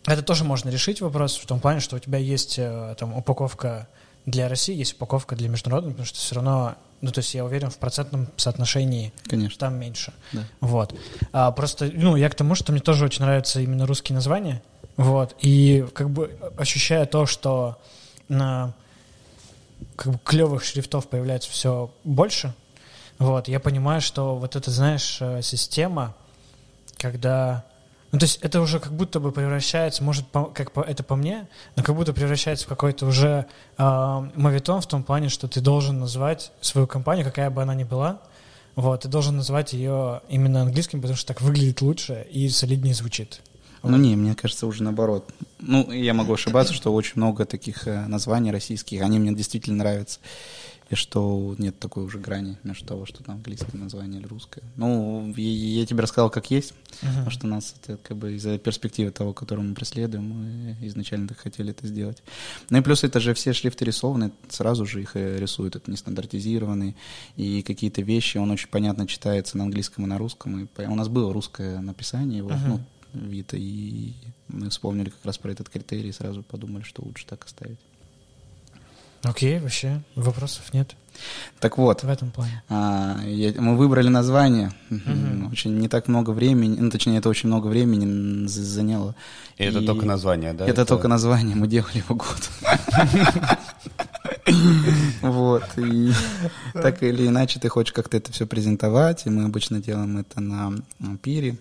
[0.05, 3.87] это тоже можно решить вопрос в том плане, что у тебя есть э, там упаковка
[4.27, 7.71] для России, есть упаковка для международной, потому что все равно, ну то есть я уверен
[7.71, 9.59] в процентном соотношении Конечно.
[9.59, 10.12] там меньше.
[10.33, 10.42] Да.
[10.61, 10.95] Вот.
[11.33, 14.62] А просто, ну, я к тому, что мне тоже очень нравятся именно русские названия.
[14.97, 15.35] Вот.
[15.40, 17.79] И как бы ощущая то, что
[18.29, 18.75] на
[19.97, 22.55] как бы клевых шрифтов появляется все больше,
[23.23, 26.16] вот, я понимаю, что вот эта, знаешь, э, система,
[26.97, 27.64] когда...
[28.11, 31.14] Ну, то есть это уже как будто бы превращается, может, по- как по, это по
[31.14, 33.47] мне, но как будто превращается в какой-то уже
[33.79, 37.85] э, мовитон в том плане, что ты должен назвать свою компанию, какая бы она ни
[37.85, 38.21] была,
[38.75, 43.40] вот, ты должен назвать ее именно английским, потому что так выглядит лучше и солиднее звучит.
[43.83, 45.29] Ну не, мне кажется, уже наоборот.
[45.61, 50.21] Ну, я могу ошибаться, что очень много таких э, названий российских, они мне действительно нравятся.
[50.90, 54.62] И что нет такой уже грани между того, что там английское название или русское.
[54.77, 59.11] Ну, я, я тебе рассказал, как есть, потому что нас это как бы из-за перспективы
[59.11, 62.23] того, которую мы преследуем, мы изначально так хотели это сделать.
[62.68, 65.97] Ну и плюс это же все шрифты рисованы, сразу же их э, рисуют, это не
[65.97, 66.95] стандартизированные,
[67.37, 71.09] и какие-то вещи, он очень понятно читается на английском и на русском, и у нас
[71.09, 72.68] было русское написание его, Мгм.
[72.68, 72.81] ну,
[73.14, 74.12] Вита, и
[74.48, 77.79] мы вспомнили как раз про этот критерий и сразу подумали, что лучше так оставить.
[79.22, 80.96] Окей, вообще, вопросов нет
[81.61, 82.61] Так вот, в этом плане.
[82.68, 85.48] а, я- мы выбрали название, Мгм.
[85.53, 89.14] очень не так много времени, ну, точнее, это очень много времени заняло.
[89.59, 90.66] И это только название, да?
[90.66, 92.51] Это, только название, мы делали его год.
[95.22, 96.12] Вот, и
[96.75, 100.75] так или иначе ты хочешь как-то это все презентовать, и мы обычно делаем это на
[101.22, 101.57] пире.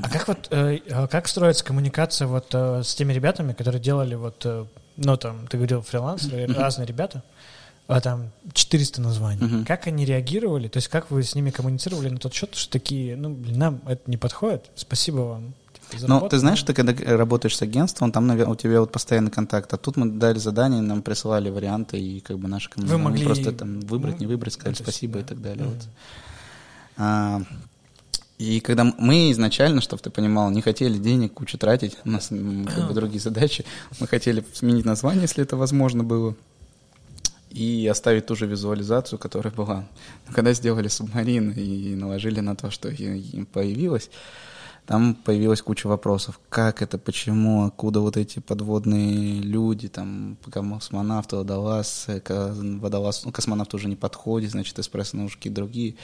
[0.00, 4.14] А как вот, э, а как строится коммуникация вот э, с теми ребятами, которые делали
[4.14, 4.64] вот, э,
[4.96, 7.22] ну там, ты говорил фрилансеры, разные ребята,
[7.86, 9.64] а там 400 названий.
[9.64, 10.68] Как они реагировали?
[10.68, 13.80] То есть как вы с ними коммуницировали на тот счет, что такие, ну, блин, нам
[13.86, 15.54] это не подходит, спасибо вам.
[15.90, 19.72] Типа, ну, ты знаешь, ты когда работаешь с агентством, там у тебя вот постоянный контакт,
[19.74, 23.24] а тут мы дали задание, нам присылали варианты, и как бы наши Вы могли...
[23.24, 25.20] просто там выбрать, не выбрать, сказать спасибо да.
[25.20, 25.66] и так далее.
[25.66, 25.74] Uh-huh.
[25.74, 25.88] Вот.
[26.96, 27.42] А,
[28.38, 32.88] и когда мы изначально, чтобы ты понимал, не хотели денег кучу тратить, у нас как
[32.88, 33.64] бы другие задачи,
[34.00, 36.34] мы хотели сменить название, если это возможно было
[37.50, 39.86] и оставить ту же визуализацию, которая была.
[40.26, 44.10] Но когда сделали субмарин и наложили на то, что появилось,
[44.86, 46.40] там появилась куча вопросов.
[46.48, 53.88] Как это, почему, откуда вот эти подводные люди, там, космонавты, водолаз, водолаз, ну, космонавт уже
[53.88, 55.94] не подходит, значит, эспрессо-наушки и другие.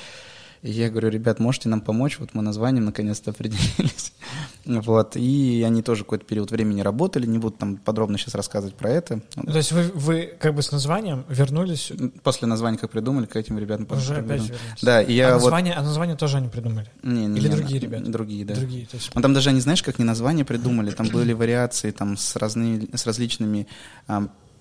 [0.63, 2.19] И я говорю, ребят, можете нам помочь?
[2.19, 4.13] Вот мы названием наконец-то определились.
[4.67, 5.17] вот.
[5.17, 7.27] И они тоже какой-то период времени работали.
[7.27, 9.23] Не буду там подробно сейчас рассказывать про это.
[9.35, 11.93] То есть вы, вы как бы с названием вернулись?
[12.23, 14.61] После названия как придумали, к этим ребятам Уже опять вернулись.
[14.83, 15.45] Да, и я а, вот...
[15.45, 16.91] название, а название тоже они придумали?
[17.03, 18.11] Не, не, Или не, другие ребята?
[18.11, 18.55] Другие, да.
[18.55, 19.13] Другие, то есть...
[19.15, 22.95] Ну, там даже они, знаешь, как не название придумали, там были вариации там с, разными,
[22.95, 23.67] с различными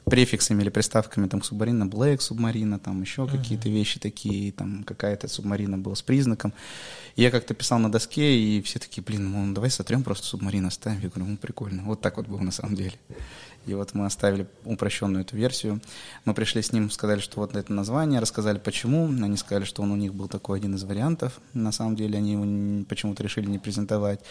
[0.10, 3.32] префиксами или приставками там субмарина Black субмарина, там еще uh-huh.
[3.32, 6.54] какие-то вещи такие, там какая-то субмарина была с признаком.
[7.16, 10.70] И я как-то писал на доске, и все такие, блин, ну давай сотрем просто субмарина,
[10.70, 11.00] ставим.
[11.02, 11.84] Я говорю, ну прикольно.
[11.84, 12.94] Вот так вот было на самом деле.
[13.66, 15.82] И вот мы оставили упрощенную эту версию.
[16.26, 19.06] Мы пришли с ним, сказали, что вот это название, рассказали почему.
[19.24, 21.40] Они сказали, что он у них был такой один из вариантов.
[21.54, 24.22] На самом деле они его почему-то решили не презентовать.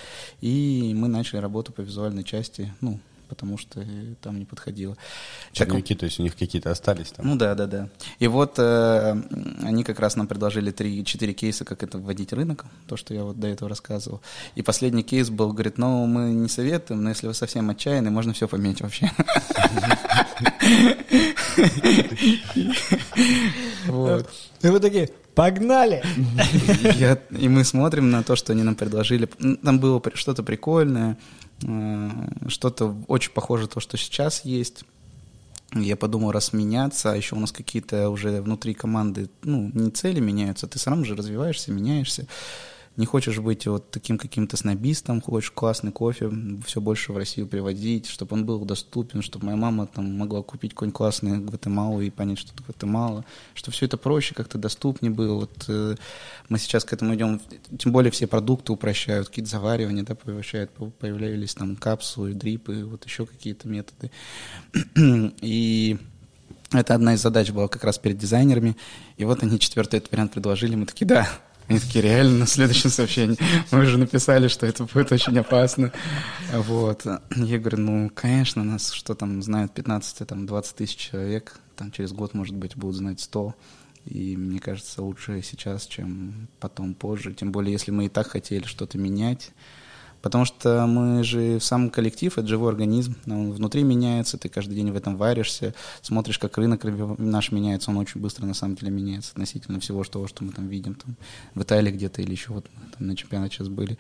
[0.41, 3.85] И мы начали работу по визуальной части, ну, потому что
[4.21, 4.97] там не подходило.
[5.53, 7.27] Черновики, так, то есть у них какие-то остались там?
[7.27, 7.89] Ну да, да, да.
[8.19, 9.23] И вот э,
[9.63, 13.39] они как раз нам предложили 3-4 кейса, как это вводить рынок, то, что я вот
[13.39, 14.21] до этого рассказывал.
[14.55, 18.33] И последний кейс был, говорит, ну мы не советуем, но если вы совсем отчаянны, можно
[18.33, 19.11] все поменять вообще.
[24.63, 26.03] И вы такие, погнали!
[27.31, 29.27] И мы смотрим на то, что они нам предложили.
[29.63, 34.85] Там было что-то прикольное, Э, что-то очень похоже на то, что сейчас есть.
[35.75, 40.19] Я подумал, раз меняться, а еще у нас какие-то уже внутри команды, ну, не цели
[40.19, 42.27] меняются, ты сам же развиваешься, меняешься
[42.99, 46.31] не хочешь быть вот таким каким-то снобистом, хочешь классный кофе
[46.67, 50.73] все больше в Россию приводить, чтобы он был доступен, чтобы моя мама там могла купить
[50.73, 55.35] какой-нибудь классный Гватемалу и понять, что это Гватемала, чтобы все это проще, как-то доступнее было.
[55.35, 55.95] Вот э,
[56.49, 57.41] мы сейчас к этому идем,
[57.79, 63.27] тем более все продукты упрощают, какие-то заваривания, да, превращают, появлялись там капсулы, дрипы, вот еще
[63.27, 64.11] какие-то методы.
[65.41, 65.99] И
[66.73, 68.77] это одна из задач была как раз перед дизайнерами.
[69.17, 70.75] И вот они четвертый этот вариант предложили.
[70.75, 71.29] Мы такие, да,
[71.69, 73.37] они такие, реально, на следующем сообщении.
[73.71, 75.93] Мы уже написали, что это будет очень опасно.
[76.53, 77.05] Вот.
[77.37, 81.61] Я говорю, ну, конечно, нас что там знают 15, там 20 тысяч человек.
[81.77, 83.55] Там через год, может быть, будут знать 100.
[84.07, 87.35] И мне кажется, лучше сейчас, чем потом позже.
[87.35, 89.51] Тем более, если мы и так хотели что-то менять,
[90.21, 94.91] Потому что мы же сам коллектив, это живой организм, он внутри меняется, ты каждый день
[94.91, 96.85] в этом варишься, смотришь, как рынок
[97.19, 100.69] наш меняется, он очень быстро на самом деле меняется относительно всего того, что мы там
[100.69, 101.17] видим там,
[101.55, 103.99] в Италии где-то или еще вот там на чемпионате сейчас были.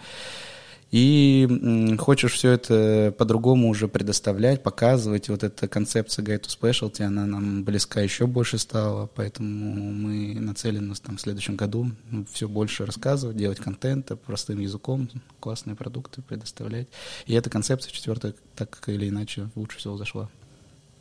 [0.91, 5.29] И хочешь все это по-другому уже предоставлять, показывать.
[5.29, 10.95] Вот эта концепция Guide to Specialty, она нам близка еще больше стала, поэтому мы нацелены
[10.95, 11.91] там, в следующем году
[12.33, 16.89] все больше рассказывать, делать контент простым языком, классные продукты предоставлять.
[17.27, 20.31] И эта концепция четвертая так или иначе лучше всего зашла.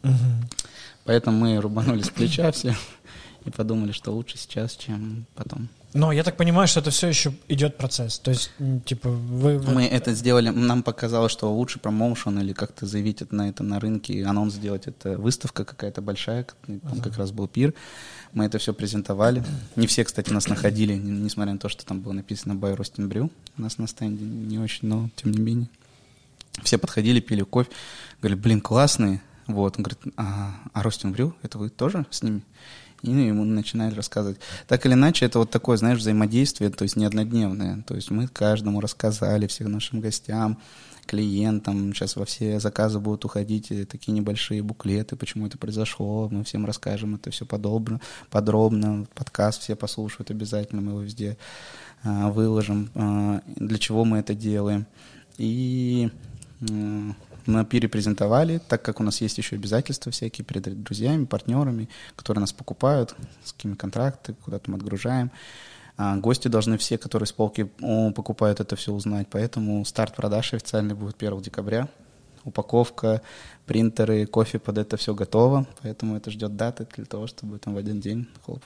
[0.04, 0.14] Угу.
[1.06, 2.76] Поэтому мы рубанули с плеча все
[3.46, 5.70] и подумали, что лучше сейчас, чем потом.
[5.98, 8.20] Но я так понимаю, что это все еще идет процесс.
[8.20, 8.52] То есть,
[8.86, 9.60] типа, вы...
[9.60, 13.80] Мы это сделали, нам показалось, что лучше промоушен или как-то заявить это на это на
[13.80, 14.86] рынке, анонс сделать.
[14.86, 17.02] Это выставка какая-то большая, там uh-huh.
[17.02, 17.74] как раз был пир.
[18.32, 19.44] Мы это все презентовали.
[19.76, 23.32] Не все, кстати, нас находили, несмотря на то, что там было написано «By Rostin Brew».
[23.58, 25.68] У нас на стенде не очень, но тем не менее.
[26.62, 27.72] Все подходили, пили кофе.
[28.22, 29.22] Говорили, блин, классные.
[29.48, 29.78] Вот.
[29.78, 32.42] Он говорит, а, а Ростин Брю, это вы тоже с ними?
[33.04, 34.40] И ему начинают рассказывать.
[34.68, 37.84] Так или иначе, это вот такое, знаешь, взаимодействие, то есть не однодневное.
[37.88, 40.58] То есть мы каждому рассказали, всем нашим гостям,
[41.08, 46.66] клиентам, сейчас во все заказы будут уходить такие небольшие буклеты, почему это произошло, мы всем
[46.66, 51.38] расскажем это все подробно, подробно, подкаст все послушают обязательно, мы его везде
[52.04, 54.86] а, выложим, а, для чего мы это делаем.
[55.38, 56.10] И
[57.48, 62.42] на пире презентовали, так как у нас есть еще обязательства всякие перед друзьями, партнерами, которые
[62.42, 65.32] нас покупают, с какими контракты, куда-то мы отгружаем.
[65.96, 67.64] А гости должны все, которые с полки
[68.16, 69.28] покупают это все узнать.
[69.32, 71.88] Поэтому старт продаж официальный будет 1 декабря.
[72.44, 73.22] Упаковка,
[73.66, 75.66] принтеры, кофе под это все готово.
[75.82, 78.64] Поэтому это ждет даты для того, чтобы там в один день хлоп.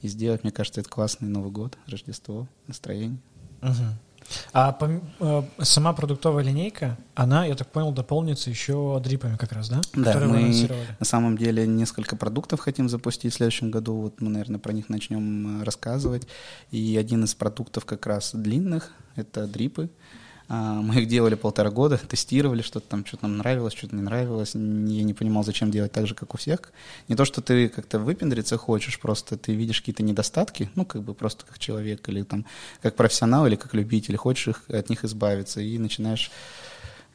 [0.00, 3.18] И сделать, мне кажется, это классный Новый год, Рождество, настроение.
[3.62, 4.05] Угу.
[4.52, 9.68] А по, э, сама продуктовая линейка, она, я так понял, дополнится еще дрипами как раз,
[9.68, 9.80] да?
[9.94, 10.68] Да, Которые мы
[10.98, 13.94] на самом деле несколько продуктов хотим запустить в следующем году.
[13.94, 16.26] Вот мы, наверное, про них начнем э, рассказывать.
[16.70, 19.88] И один из продуктов как раз длинных— это дрипы.
[19.88, 24.54] А, мы их делали полтора года, тестировали что-то там, что-то нам нравилось, что-то не нравилось.
[24.54, 24.60] Я
[25.04, 26.72] не понимал, зачем делать так же, как у всех.
[27.08, 31.14] Не то, что ты как-то выпендриться хочешь, просто ты видишь какие-то недостатки, ну, как бы
[31.14, 32.46] просто как человек или там
[32.80, 36.30] как профессионал или как любитель, хочешь их, от них избавиться и начинаешь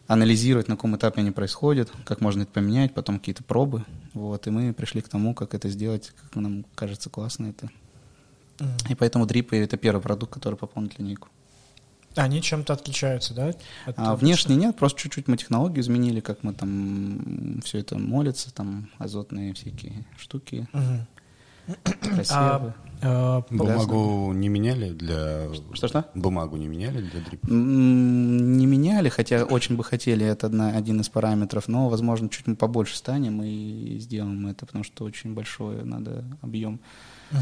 [0.07, 3.85] анализировать, на каком этапе они происходят, как можно это поменять, потом какие-то пробы.
[4.13, 7.69] Вот, и мы пришли к тому, как это сделать, как нам кажется классно это.
[8.57, 8.91] Mm.
[8.91, 11.29] И поэтому дрипы— это первый продукт, который пополнит линейку.
[12.15, 13.53] Они чем-то отличаются, да?
[13.85, 18.53] От а, внешне нет, просто чуть-чуть мы технологию изменили, как мы там все это молится,
[18.53, 20.67] там азотные всякие штуки.
[20.73, 21.75] Угу.
[22.31, 25.47] А, а, бумагу не меняли для...
[25.73, 26.05] Что-что?
[26.15, 27.47] Бумагу не меняли для дрипа?
[27.47, 32.55] Не меняли, хотя очень бы хотели, это одна, один из параметров, но, возможно, чуть мы
[32.55, 36.79] побольше станем и сделаем это, потому что очень большой надо объем.
[37.31, 37.39] Угу.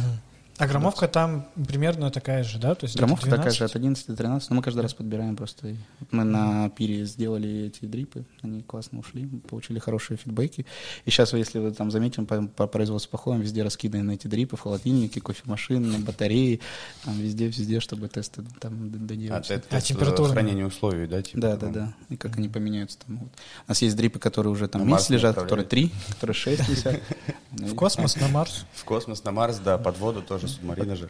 [0.60, 2.76] А громовка там примерно такая же, да?
[2.76, 5.74] То есть громовка такая же, от 11 до 13, но мы каждый раз подбираем просто.
[6.12, 10.66] Мы на пире сделали эти дрипы, они классно ушли, получили хорошие фидбэки.
[11.06, 14.60] И сейчас, если вы там заметим, по, по производству походом, везде раскиданы эти дрипы в
[14.60, 16.60] холодильнике, кофемашины, батареи,
[17.06, 19.50] там везде, везде, чтобы тесты там доделать.
[19.50, 20.30] А, это, а температура?
[20.30, 21.22] Хранение условий, да?
[21.22, 21.94] Типа, да, да, да.
[22.10, 23.20] И как они поменяются там.
[23.20, 23.30] Вот.
[23.66, 27.00] У нас есть дрипы, которые уже там месяц лежат, которые три, которые шесть висят.
[27.52, 28.66] В космос, на Марс.
[28.74, 31.10] В космос, на Марс, да, под воду тоже субмарина же.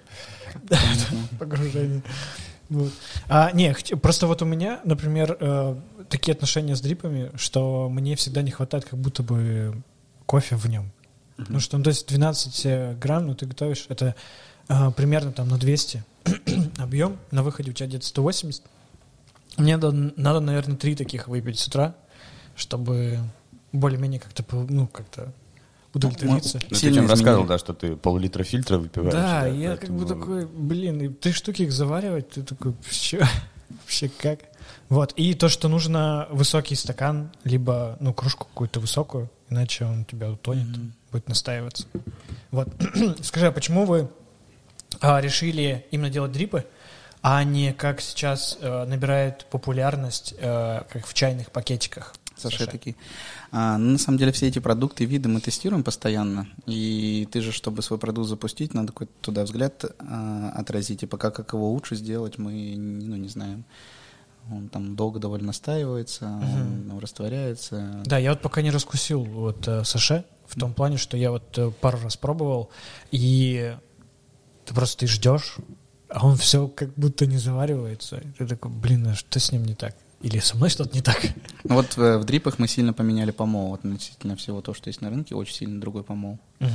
[1.39, 2.01] Погружение.
[2.69, 2.91] Вот.
[3.27, 5.75] А, не, просто вот у меня, например, э,
[6.07, 9.81] такие отношения с дрипами, что мне всегда не хватает как будто бы
[10.25, 10.91] кофе в нем.
[11.37, 14.15] Ну что, ну, то есть 12 грамм, ну ты готовишь, это
[14.67, 16.03] э, примерно там на 200
[16.77, 18.63] объем, на выходе у тебя где-то 180.
[19.57, 21.95] Мне надо, надо, наверное, три таких выпить с утра,
[22.55, 23.19] чтобы
[23.71, 25.33] более-менее как-то, ну, как-то
[25.93, 26.59] удовлетвориться.
[26.69, 29.13] Ну, ты чем рассказывал, да, что ты пол-литра фильтра выпиваешь.
[29.13, 29.99] Да, да я поэтому...
[29.99, 33.27] как бы такой, блин, и три штуки их заваривать, ты такой, что?
[33.69, 34.39] Вообще как?
[34.89, 40.03] Вот, и то, что нужно высокий стакан, либо, ну, кружку какую-то высокую, иначе он у
[40.03, 40.91] тебя утонет, mm-hmm.
[41.11, 41.85] будет настаиваться.
[42.51, 42.67] Вот.
[43.21, 44.09] Скажи, а почему вы
[45.01, 46.65] а, решили именно делать дрипы,
[47.21, 52.15] а не как сейчас э, набирает популярность, э, как в чайных пакетиках?
[52.39, 52.95] Саша, такие.
[53.51, 56.47] А, ну, на самом деле все эти продукты виды мы тестируем постоянно.
[56.65, 61.03] И ты же, чтобы свой продукт запустить, надо какой-то туда взгляд а, отразить.
[61.03, 63.65] И пока как его лучше сделать, мы ну, не знаем.
[64.51, 66.93] Он там долго довольно настаивается, угу.
[66.93, 68.01] он растворяется.
[68.05, 71.55] Да, я вот пока не раскусил вот э, Саше в том плане, что я вот
[71.57, 72.71] э, пару раз пробовал,
[73.11, 73.75] и
[74.65, 75.57] ты просто ты ждешь,
[76.09, 78.17] а он все как будто не заваривается.
[78.17, 79.95] И ты такой, блин, а что с ним не так?
[80.21, 81.21] Или со мной что-то не так?
[81.63, 85.01] Ну вот в, э, в дрипах мы сильно поменяли помол относительно всего того, что есть
[85.01, 86.39] на рынке, очень сильно другой помол.
[86.59, 86.69] Угу.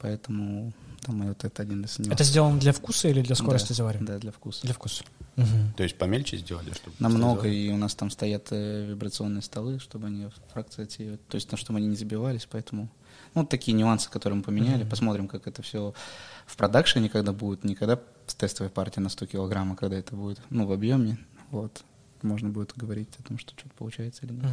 [0.00, 2.14] Поэтому там вот это один из нюансов.
[2.14, 4.14] Это сделано для вкуса или для скорости да, заваривания?
[4.14, 4.62] Да, для вкуса.
[4.62, 5.04] Для вкуса.
[5.36, 5.46] Угу.
[5.76, 6.96] То есть помельче сделали, чтобы...
[6.98, 11.26] Намного, и у нас там стоят э, вибрационные столы, чтобы они фракции отсеивать.
[11.28, 12.88] То есть, ну, чтобы они не забивались, поэтому...
[13.34, 14.82] Ну, вот такие нюансы, которые мы поменяли.
[14.82, 14.90] Угу.
[14.90, 15.94] Посмотрим, как это все
[16.46, 18.00] в продакшене, когда будет, не когда
[18.36, 21.18] тестовая партия на 100 килограмм, а когда это будет, ну, в объеме.
[21.50, 21.84] Вот
[22.22, 24.46] можно будет говорить о том, что что-то получается или нет.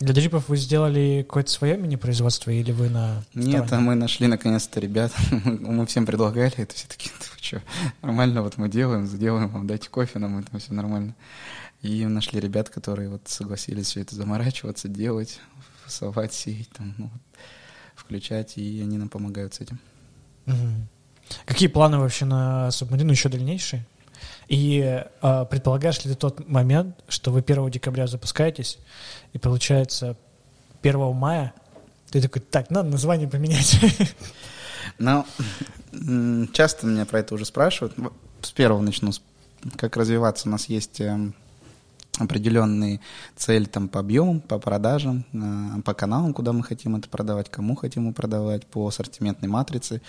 [0.00, 3.24] Для дрипов вы сделали какое-то свое мини-производство или вы на...
[3.32, 5.12] Нет, а мы нашли наконец-то ребят.
[5.44, 7.62] мы всем предлагали это, все таки вы что,
[8.02, 11.14] нормально вот мы делаем, сделаем вам, дайте кофе, нам это все нормально.
[11.82, 15.38] И нашли ребят, которые вот согласились все это заморачиваться, делать,
[15.84, 17.10] фасовать, сеять, там, ну,
[17.94, 19.78] включать, и они нам помогают с этим.
[20.46, 20.88] Угу.
[21.44, 23.86] Какие планы вообще на субмарину еще дальнейшие?
[24.48, 28.78] И э, предполагаешь ли ты тот момент, что вы 1 декабря запускаетесь,
[29.32, 30.16] и получается
[30.82, 31.54] 1 мая
[32.14, 33.80] ты такой, так, надо название поменять.
[34.98, 35.26] Ну,
[36.52, 37.96] часто меня про это уже спрашивают.
[38.42, 39.10] С первого начну.
[39.76, 40.46] Как развиваться?
[40.46, 41.34] У нас есть эм,
[42.18, 43.00] определенные
[43.36, 47.74] цели там по объемам, по продажам, э, по каналам, куда мы хотим это продавать, кому
[47.74, 50.00] хотим мы продавать, по ассортиментной матрице.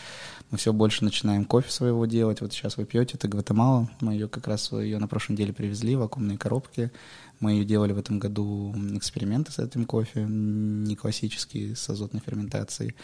[0.51, 2.41] Мы все больше начинаем кофе своего делать.
[2.41, 3.89] Вот сейчас вы пьете, это Гватемала.
[4.01, 6.91] Мы ее как раз ее на прошлой неделе привезли в вакуумные коробки.
[7.39, 12.95] Мы ее делали в этом году эксперименты с этим кофе, не классические, с азотной ферментацией.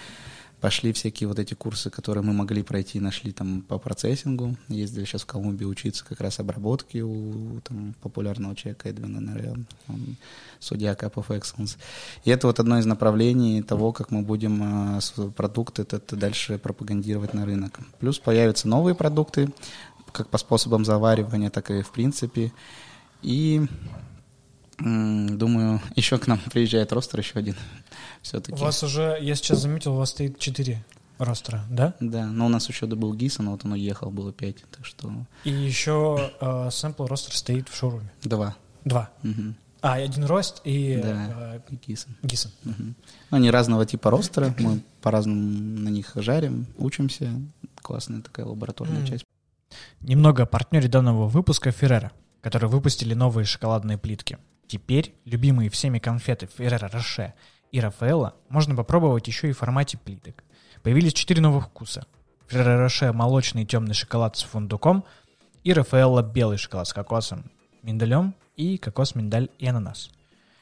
[0.61, 4.55] Пошли всякие вот эти курсы, которые мы могли пройти, нашли там по процессингу.
[4.67, 9.55] Ездили сейчас в Колумбию учиться как раз обработке у там, популярного человека Эдвина Нерел,
[9.87, 10.17] он
[10.59, 11.77] судья Cup of Excellence.
[12.25, 17.33] И это вот одно из направлений того, как мы будем э, продукт этот дальше пропагандировать
[17.33, 17.79] на рынок.
[17.99, 19.49] Плюс появятся новые продукты,
[20.11, 22.53] как по способам заваривания, так и в принципе.
[23.23, 23.65] И
[24.81, 27.55] Думаю, еще к нам приезжает ростер еще один.
[28.21, 28.53] Все-таки.
[28.53, 30.83] У вас уже, я сейчас заметил, у вас стоит четыре
[31.19, 31.93] ростера, да?
[31.99, 35.11] Да, но у нас еще был Гиса, но вот он уехал, было пять, так что...
[35.43, 38.11] И еще э, сэмпл ростер стоит в шоуруме?
[38.23, 38.55] Два.
[38.85, 39.11] Два?
[39.23, 39.53] Угу.
[39.81, 40.99] А, один рост и...
[41.01, 42.15] Да, э, Гисон.
[42.23, 42.51] Гисон.
[42.65, 42.73] Угу.
[43.31, 47.29] Ну, они разного типа ростера, мы по-разному на них жарим, учимся.
[47.83, 49.07] Классная такая лабораторная mm.
[49.07, 49.25] часть.
[50.01, 52.11] Немного о партнере данного выпуска Феррера,
[52.41, 54.37] которые выпустили новые шоколадные плитки–
[54.71, 57.33] Теперь любимые всеми конфеты Феррера Роше
[57.73, 60.45] и Рафаэлла можно попробовать еще и в формате плиток.
[60.81, 62.05] Появились четыре новых вкуса.
[62.47, 65.03] Феррера Роше молочный темный шоколад с фундуком
[65.65, 67.51] и Рафаэлла белый шоколад с кокосом,
[67.83, 70.09] миндалем и кокос, миндаль и ананас.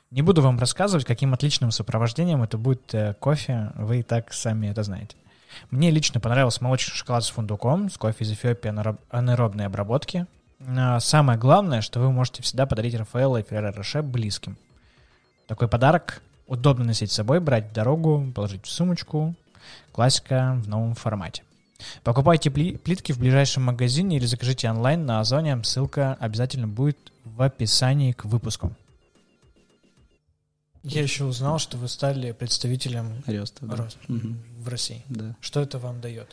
[0.09, 4.69] Не буду вам рассказывать, каким отличным сопровождением это будет э, кофе, вы и так сами
[4.69, 5.17] это знаете.
[5.69, 8.73] Мне лично понравился молочный шоколад с фундуком, с кофе из Эфиопии
[9.11, 10.25] анаэробной обработки,
[10.99, 14.57] самое главное, что вы можете всегда подарить Рафаэлло и Ферреро Роше близким.
[15.47, 19.35] Такой подарок удобно носить с собой, брать в дорогу, положить в сумочку.
[19.91, 21.43] Классика в новом формате.
[22.03, 25.63] Покупайте плитки в ближайшем магазине или закажите онлайн на Озоне.
[25.63, 28.73] Ссылка обязательно будет в описании к выпуску.
[30.83, 33.75] Я еще узнал, что вы стали представителем Роста, да.
[33.75, 34.35] Рост угу.
[34.59, 35.03] в России.
[35.09, 35.35] Да.
[35.41, 36.29] Что это вам дает?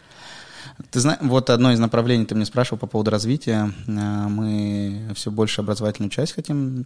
[0.90, 3.72] Ты знаешь, вот одно из направлений ты мне спрашивал по поводу развития.
[3.86, 6.84] Э, мы все больше образовательную часть хотим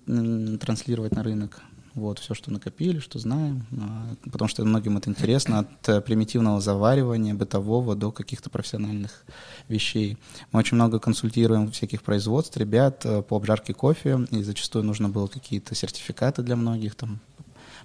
[0.58, 1.60] транслировать на рынок.
[1.94, 6.60] Вот, все, что накопили, что знаем, э, потому что многим это интересно, от э, примитивного
[6.60, 9.24] заваривания бытового до каких-то профессиональных
[9.68, 10.16] вещей.
[10.52, 15.74] Мы очень много консультируем всяких производств, ребят по обжарке кофе, и зачастую нужно было какие-то
[15.74, 17.20] сертификаты для многих, там,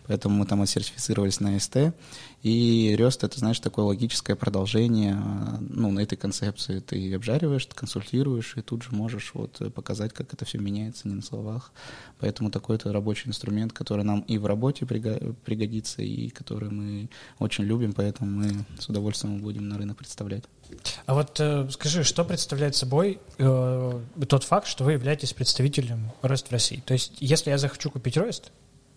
[0.08, 1.94] поэтому мы там отсертифицировались на СТ.
[2.44, 5.20] И Рёст— это, знаешь, такое логическое продолжение
[5.60, 6.80] ну, на этой концепции.
[6.80, 11.16] Ты обжариваешь, ты консультируешь, и тут же можешь вот показать, как это все меняется, не
[11.16, 11.72] на словах.
[12.20, 17.64] Поэтому такой это рабочий инструмент, который нам и в работе пригодится, и который мы очень
[17.64, 20.44] любим, поэтому мы с удовольствием будем на рынок представлять.
[21.06, 26.48] А вот э, скажи, что представляет собой э, тот факт, что вы являетесь представителем Рост
[26.48, 26.82] в России?
[26.86, 28.52] То есть, если я захочу купить Рост,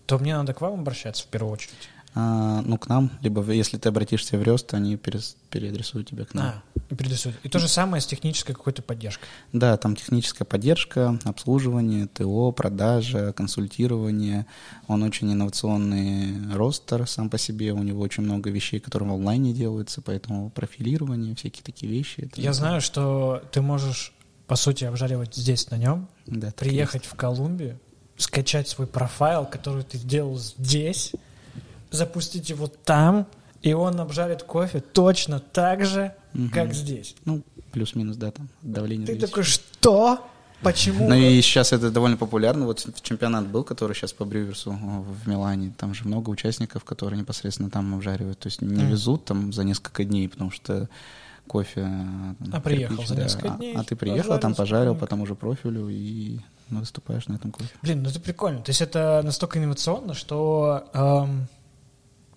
[0.09, 1.91] то мне надо к вам обращаться в первую очередь.
[2.15, 6.47] А, ну, к нам, либо если ты обратишься в Рёст, они переадресуют тебя к нам.
[6.47, 7.37] А, и переадресуют.
[7.43, 9.27] И то же самое с технической какой-то поддержкой.
[9.53, 14.47] Да, там техническая поддержка, обслуживание, ТО, продажа, консультирование.
[14.87, 19.53] Он очень инновационный ростер сам по себе, у него очень много вещей, которые в онлайне
[19.53, 22.31] делаются, поэтому профилирование, всякие такие вещи.
[22.37, 24.15] Я знаю, что ты можешь,
[24.47, 27.79] по сути, обжаривать здесь на нем, да, приехать в Колумбию,
[28.19, 31.13] скачать свой профайл, который ты делал здесь,
[31.91, 33.27] запустить его там,
[33.63, 36.51] и он обжарит кофе точно так же, угу.
[36.53, 37.15] как здесь.
[37.25, 37.43] Ну,
[37.73, 39.07] плюс-минус, да, там давление.
[39.07, 40.29] Ты такой, что?
[40.61, 41.09] Почему?
[41.09, 42.67] Ну и сейчас это довольно популярно.
[42.67, 45.73] Вот чемпионат был, который сейчас по Брюверсу в Милане.
[45.79, 48.41] Там же много участников, которые непосредственно там обжаривают.
[48.41, 48.91] То есть не mm.
[48.91, 50.89] везут там за несколько дней, потому что
[51.47, 51.89] кофе...
[52.53, 53.57] А приехал за несколько да.
[53.57, 53.77] дней.
[53.77, 56.41] А, а ты приехал, там пожарил, потом уже профилю и
[56.71, 57.71] выступаешь на этом кофе.
[57.83, 58.63] Блин, ну это прикольно.
[58.63, 61.49] То есть это настолько инновационно, что эм,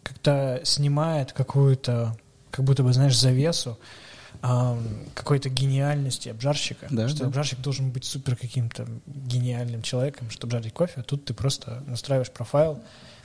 [0.03, 2.15] как-то снимает какую-то,
[2.49, 3.77] как будто бы, знаешь, завесу
[4.41, 6.87] эм, какой-то гениальности обжарщика.
[6.89, 7.25] Да, что да.
[7.27, 12.31] обжарщик должен быть супер каким-то гениальным человеком, чтобы жарить кофе, а тут ты просто настраиваешь
[12.31, 12.79] профайл,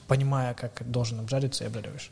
[0.07, 2.11] понимая, как должен обжариться, и обжариваешь.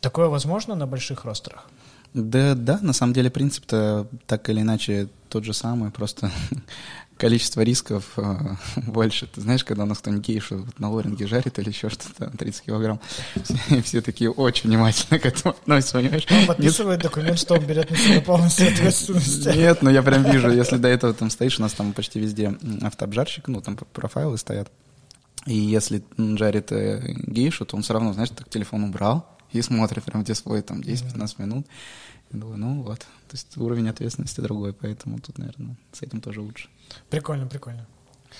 [0.00, 1.68] Такое возможно на больших ростерах?
[2.14, 6.30] Да, да, на самом деле принцип-то так или иначе тот же самый, просто
[7.22, 8.56] количество рисков э,
[8.88, 9.28] больше.
[9.28, 12.64] Ты знаешь, когда у нас кто-нибудь гейшу вот на лоринге жарит или еще что-то, 30
[12.64, 12.98] килограмм,
[13.44, 16.26] все, все такие очень внимательно к этому относятся, понимаешь?
[16.28, 17.12] Он подписывает Нет.
[17.12, 19.46] документ, что он берет на себя полностью ответственность.
[19.46, 22.58] Нет, но я прям вижу, если до этого там стоишь, у нас там почти везде
[22.82, 24.68] автообжарщик, ну, там профайлы стоят,
[25.46, 30.02] и если жарит э, гейшу, то он все равно, знаешь, так телефон убрал и смотрит
[30.02, 31.66] прям, где свой там 10-15 минут.
[32.32, 36.40] Я думаю, ну вот, то есть уровень ответственности другой, поэтому тут, наверное, с этим тоже
[36.40, 36.68] лучше.
[37.10, 37.86] Прикольно, прикольно.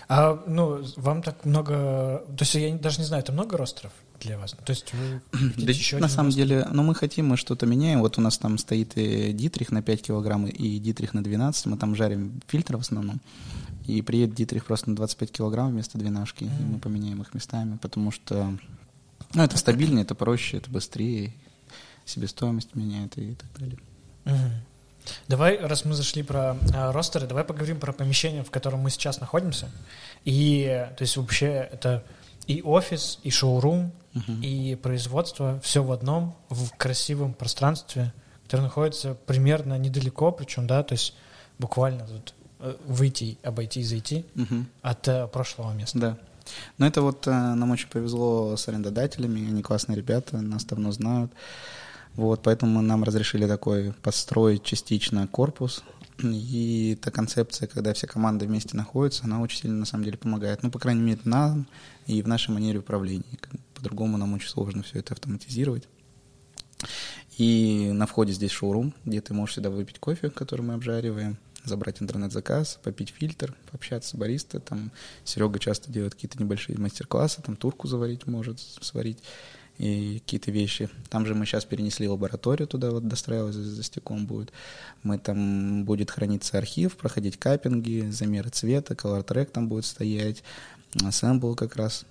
[0.08, 2.24] А, ну, вам так много...
[2.36, 4.52] То есть я даже не знаю, это много ростеров для вас?
[4.52, 5.20] То есть вы
[5.56, 6.46] да, еще на самом ростер?
[6.46, 8.00] деле, ну, мы хотим, мы что-то меняем.
[8.00, 11.66] Вот у нас там стоит и Дитрих на 5 килограмм, и Дитрих на 12.
[11.66, 13.20] Мы там жарим фильтр в основном.
[13.86, 16.60] И приедет Дитрих просто на 25 килограмм вместо двенашки, mm.
[16.60, 18.56] и мы поменяем их местами, потому что,
[19.34, 21.32] ну, это стабильнее, это проще, это быстрее,
[22.04, 23.78] себестоимость меняет и так далее.
[24.24, 24.50] Mm.
[25.28, 29.20] Давай, раз мы зашли про э, ростеры, давай поговорим про помещение, в котором мы сейчас
[29.20, 29.68] находимся.
[30.24, 32.04] И, то есть, вообще это
[32.46, 34.40] и офис, и шоурум, uh-huh.
[34.40, 38.12] и производство, все в одном, в красивом пространстве,
[38.44, 41.14] которое находится примерно недалеко, причем, да, то есть
[41.58, 44.64] буквально тут э, выйти, обойти, зайти uh-huh.
[44.82, 45.98] от э, прошлого места.
[45.98, 46.18] Да.
[46.78, 51.32] Но это вот э, нам очень повезло с арендодателями, они классные ребята, нас давно знают.
[52.14, 55.82] Вот, поэтому нам разрешили такой построить частично корпус.
[56.22, 60.62] И эта концепция, когда все команды вместе находятся, она очень сильно на самом деле помогает.
[60.62, 61.66] Ну, по крайней мере, нам
[62.06, 63.24] и в нашей манере управления.
[63.74, 65.88] По-другому нам очень сложно все это автоматизировать.
[67.38, 72.02] И на входе здесь шоурум, где ты можешь всегда выпить кофе, который мы обжариваем, забрать
[72.02, 74.60] интернет-заказ, попить фильтр, пообщаться с бариста.
[74.60, 74.92] Там
[75.24, 79.22] Серега часто делает какие-то небольшие мастер-классы, там турку заварить может, сварить
[79.78, 80.88] и какие-то вещи.
[81.08, 84.52] Там же мы сейчас перенесли лабораторию туда, вот достраивалась за, стеком будет.
[85.02, 90.42] Мы там будет храниться архив, проходить капинги, замеры цвета, track там будет стоять,
[91.02, 92.04] ассембл как раз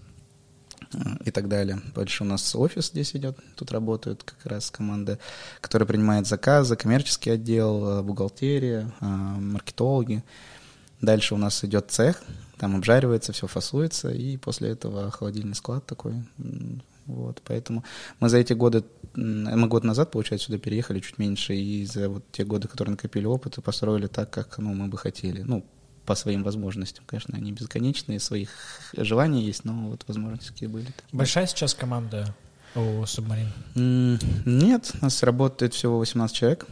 [0.93, 1.81] э, и так далее.
[1.95, 5.19] Дальше у нас офис здесь идет, тут работает как раз команда,
[5.61, 10.23] которая принимает заказы, коммерческий отдел, э, бухгалтерия, э, маркетологи.
[10.99, 12.21] Дальше у нас идет цех,
[12.57, 16.13] там обжаривается, все фасуется, и после этого холодильный склад такой
[17.15, 17.83] вот, поэтому
[18.19, 18.83] мы за эти годы,
[19.15, 23.25] мы год назад, получается, сюда переехали чуть меньше, и за вот те годы, которые накопили
[23.25, 25.41] опыт, и построили так, как ну, мы бы хотели.
[25.41, 25.65] Ну,
[26.05, 27.05] по своим возможностям.
[27.05, 28.49] Конечно, они бесконечные, своих
[28.97, 30.85] желаний есть, но вот возможности какие были.
[30.85, 31.17] Такие.
[31.17, 32.35] Большая сейчас команда
[32.75, 33.51] у Субмарин?
[33.75, 36.65] Нет, у нас работает всего 18 человек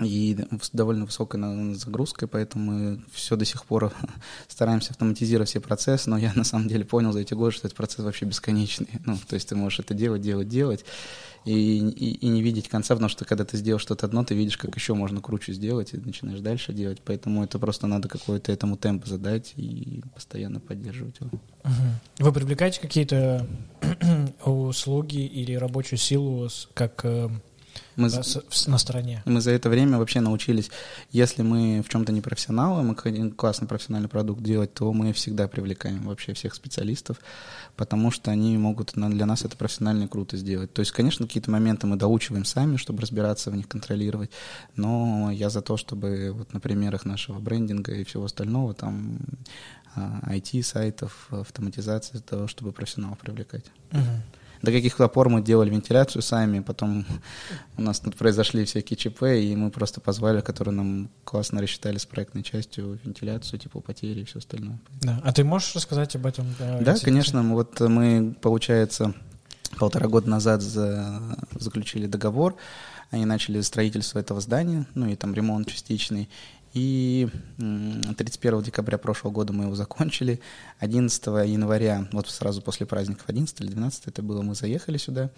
[0.00, 0.36] и
[0.72, 3.92] довольно высокой загрузкой, поэтому мы все до сих пор
[4.48, 7.76] стараемся автоматизировать все процессы, но я на самом деле понял за эти годы, что этот
[7.76, 8.88] процесс вообще бесконечный.
[9.04, 10.84] Ну, то есть ты можешь это делать, делать, делать,
[11.44, 14.56] и, и, и не видеть конца, потому что когда ты сделал что-то одно, ты видишь,
[14.56, 17.00] как еще можно круче сделать, и начинаешь дальше делать.
[17.04, 21.30] Поэтому это просто надо какой-то этому темп задать и постоянно поддерживать его.
[22.18, 23.46] Вы привлекаете какие-то
[24.44, 27.04] услуги или рабочую силу как
[28.00, 28.10] мы,
[28.66, 29.22] на стороне.
[29.24, 30.70] Мы за это время вообще научились,
[31.10, 35.48] если мы в чем-то не профессионалы, мы хотим классный профессиональный продукт делать, то мы всегда
[35.48, 37.18] привлекаем вообще всех специалистов,
[37.76, 40.72] потому что они могут для нас это профессионально круто сделать.
[40.72, 44.30] То есть, конечно, какие-то моменты мы доучиваем сами, чтобы разбираться в них, контролировать,
[44.76, 49.18] но я за то, чтобы вот на примерах нашего брендинга и всего остального, там
[49.96, 53.64] IT-сайтов, а, автоматизации, того, чтобы профессионалов привлекать.
[53.92, 57.06] Угу до каких-то пор мы делали вентиляцию сами, потом
[57.76, 62.06] у нас тут произошли всякие ЧП, и мы просто позвали, которые нам классно рассчитали с
[62.06, 64.78] проектной частью вентиляцию, типа потери и все остальное.
[65.00, 65.20] Да.
[65.24, 66.46] А ты можешь рассказать об этом?
[66.58, 67.42] Да, да конечно.
[67.42, 69.14] Вот мы, получается,
[69.78, 72.56] полтора года назад за, заключили договор,
[73.10, 76.28] они начали строительство этого здания, ну и там ремонт частичный,
[76.72, 80.40] и 31 декабря прошлого года мы его закончили.
[80.78, 85.30] 11 января, вот сразу после праздников, 11 или 12 это было, мы заехали сюда.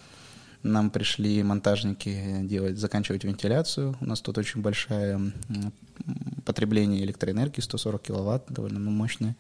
[0.63, 3.97] Нам пришли монтажники делать, заканчивать вентиляцию.
[4.01, 5.33] У нас тут очень большое
[6.45, 9.37] потребление электроэнергии, 140 киловатт, довольно мощное.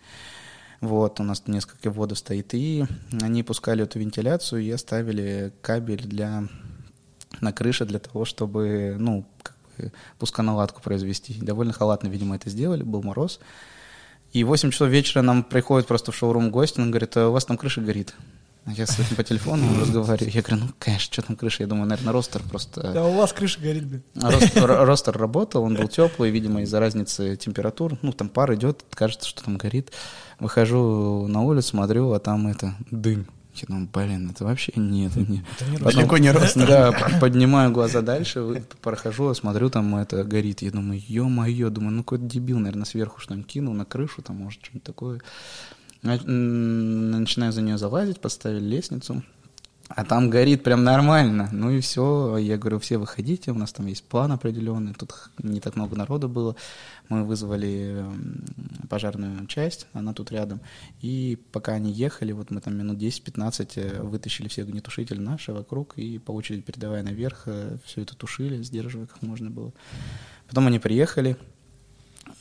[0.81, 2.55] Вот, у нас несколько вводов стоит.
[2.55, 2.85] И
[3.21, 6.49] они пускали эту вентиляцию и оставили кабель для
[7.41, 9.25] на крыше для того, чтобы, ну,
[10.19, 11.35] пусконаладку произвести.
[11.35, 13.41] Довольно халатно, видимо, это сделали, был мороз.
[14.33, 17.33] И в 8 часов вечера нам приходит просто в шоурум гость, он говорит, а у
[17.33, 18.15] вас там крыша горит.
[18.65, 20.33] Я с этим по телефону разговариваю.
[20.33, 21.65] Я говорю, ну, конечно, что там крыша?
[21.65, 22.93] Я думаю, наверное, ростер просто...
[22.93, 24.03] Да у вас крыша горит, блин.
[24.21, 27.99] А ростер, ростер работал, он был теплый, видимо, из-за разницы температур.
[28.03, 29.91] Ну, там пар идет, кажется, что там горит.
[30.39, 33.27] Выхожу на улицу, смотрю, а там это дым.
[33.55, 35.13] Я думаю, блин, это вообще нет.
[35.13, 36.57] Это не, это не Потом, не рост.
[36.57, 40.63] Да, поднимаю глаза дальше, прохожу, смотрю, там это горит.
[40.63, 44.65] Я думаю, ё-моё, думаю, ну какой-то дебил, наверное, сверху что-нибудь кинул, на крышу, там, может,
[44.65, 45.21] что-нибудь такое.
[46.03, 49.23] Начинаю за нее залазить, поставили лестницу.
[49.95, 51.49] А там горит прям нормально.
[51.53, 52.37] Ну и все.
[52.39, 54.95] Я говорю, все выходите, у нас там есть план определенный.
[54.95, 55.13] Тут
[55.43, 56.57] не так много народа было.
[57.09, 58.05] Мы вызвали
[58.89, 60.61] пожарную часть, она тут рядом.
[61.01, 65.99] И пока они ехали, вот мы там минут 10-15 э, вытащили все огнетушители наши вокруг
[65.99, 69.73] и по очереди передавая наверх, э, все это тушили, сдерживая как можно было.
[70.49, 71.37] Потом они приехали,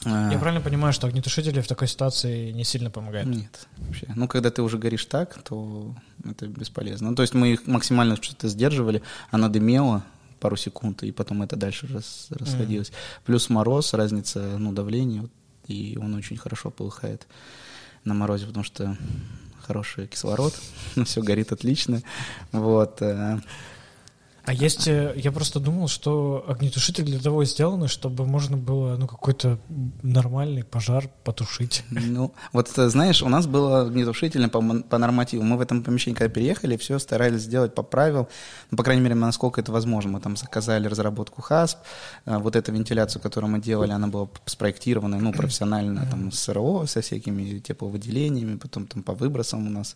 [0.05, 3.27] Я правильно понимаю, что огнетушители в такой ситуации не сильно помогают?
[3.27, 4.07] Нет, вообще.
[4.15, 5.95] Ну, когда ты уже горишь так, то
[6.27, 7.11] это бесполезно.
[7.11, 10.03] Ну, то есть мы их максимально что-то сдерживали, она дымела
[10.39, 12.89] пару секунд, и потом это дальше рас, расходилось.
[12.89, 12.93] Mm.
[13.25, 15.29] Плюс мороз, разница, ну, давления,
[15.67, 17.27] и он очень хорошо полыхает
[18.03, 18.97] на морозе, потому что
[19.61, 20.53] хороший кислород,
[21.05, 22.01] все горит отлично.
[22.51, 23.01] Вот.
[24.45, 28.57] Э, а есть, э, я просто думал, что огнетушитель для того и сделаны, чтобы можно
[28.57, 29.59] было, ну, какой-то
[30.03, 31.83] нормальный пожар потушить.
[31.89, 35.43] Ну, вот знаешь, у нас было огнетушитель по, по нормативу.
[35.43, 38.27] Мы в этом помещении, когда переехали, все старались сделать по правилам,
[38.71, 40.11] ну, по крайней мере, насколько это возможно.
[40.11, 41.77] Мы там заказали разработку ХАСП,
[42.25, 46.85] э, вот эту вентиляцию, которую мы делали, она была спроектирована, ну, профессионально, там, с РО,
[46.87, 49.95] со всякими тепловыделениями, потом там по выбросам у нас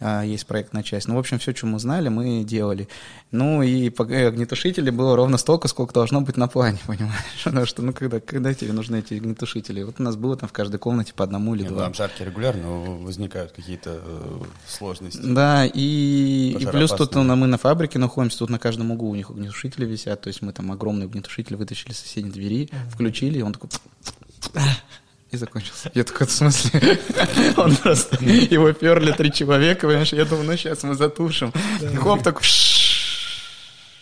[0.00, 1.08] есть проектная часть.
[1.08, 2.86] Ну, в общем, все, что мы знали, мы делали.
[3.30, 7.42] Ну, и огнетушителей было ровно столько, сколько должно быть на плане, понимаешь?
[7.44, 9.82] Потому что, ну, когда, когда тебе нужны эти огнетушители?
[9.82, 11.84] Вот у нас было там в каждой комнате по одному или Нет, два.
[11.84, 15.22] Там жарки регулярно возникают какие-то э, сложности.
[15.22, 19.14] Да, и, и плюс тут ну, мы на фабрике находимся, тут на каждом углу у
[19.14, 23.42] них огнетушители висят, то есть мы там огромный огнетушитель вытащили с соседней двери, включили, и
[23.42, 23.70] он такой
[25.30, 25.90] и закончился.
[25.94, 26.98] Я такой, в смысле?
[27.56, 31.52] Он просто, его перли три человека, понимаешь, я думаю, ну сейчас мы затушим.
[32.00, 32.40] Хоп, так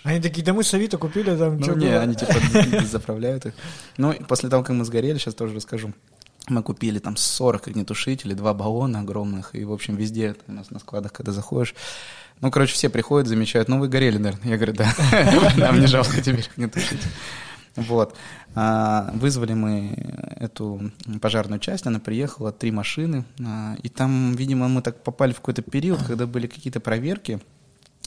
[0.05, 2.35] они такие, да мы с Авито купили там, Ну не, они типа
[2.85, 3.55] заправляют их.
[3.97, 5.95] Ну, после того, как мы сгорели, сейчас тоже расскажу.
[6.47, 10.79] Мы купили там 40 огнетушителей, два баллона огромных, и, в общем, везде у нас на
[10.79, 11.75] складах, когда заходишь,
[12.43, 14.51] ну, короче, все приходят, замечают, ну, вы горели, наверное.
[14.51, 14.95] Я говорю, да,
[15.57, 17.01] нам не жалко теперь огнетушителей.
[17.89, 18.17] Вот.
[18.55, 19.97] А, вызвали мы
[20.37, 25.37] эту пожарную часть, она приехала, три машины, а, и там, видимо, мы так попали в
[25.37, 27.41] какой-то период, когда были какие-то проверки,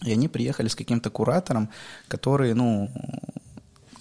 [0.06, 1.70] и они приехали с каким-то куратором,
[2.08, 2.90] который, ну,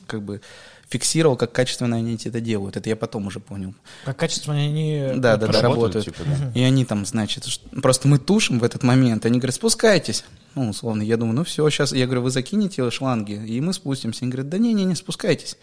[0.07, 0.41] как бы
[0.89, 2.77] фиксировал, как качественно они это делают.
[2.77, 3.75] Это я потом уже понял.
[4.05, 6.05] Как качественно они да, да, да, работают.
[6.05, 6.53] Типа, да.
[6.55, 7.45] И они там, значит,
[7.83, 10.25] просто мы тушим в этот момент, они говорят, спускайтесь.
[10.55, 14.23] Ну, условно, я думаю, ну все, сейчас, я говорю, вы закинете шланги, и мы спустимся.
[14.23, 15.57] Они говорят, да не-не-не, спускайтесь.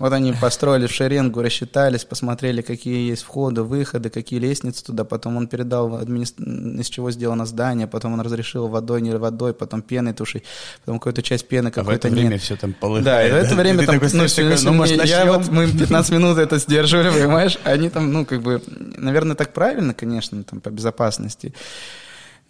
[0.00, 5.04] Вот они построили шеренгу, рассчитались, посмотрели, какие есть входы, выходы, какие лестницы туда.
[5.04, 6.24] Потом он передал, админи...
[6.80, 10.44] из чего сделано здание, потом он разрешил водой, не водой, потом пеной тушить,
[10.86, 12.40] потом какую-то часть пены какой-то а в это время нет.
[12.40, 13.04] все там полыхает.
[13.04, 16.38] Да, и в это время там, ну, такой, ну, может, я вот, мы 15 минут
[16.38, 17.58] это сдерживали, понимаешь?
[17.64, 18.62] Они там, ну, как бы,
[18.96, 21.52] наверное, так правильно, конечно, там, по безопасности.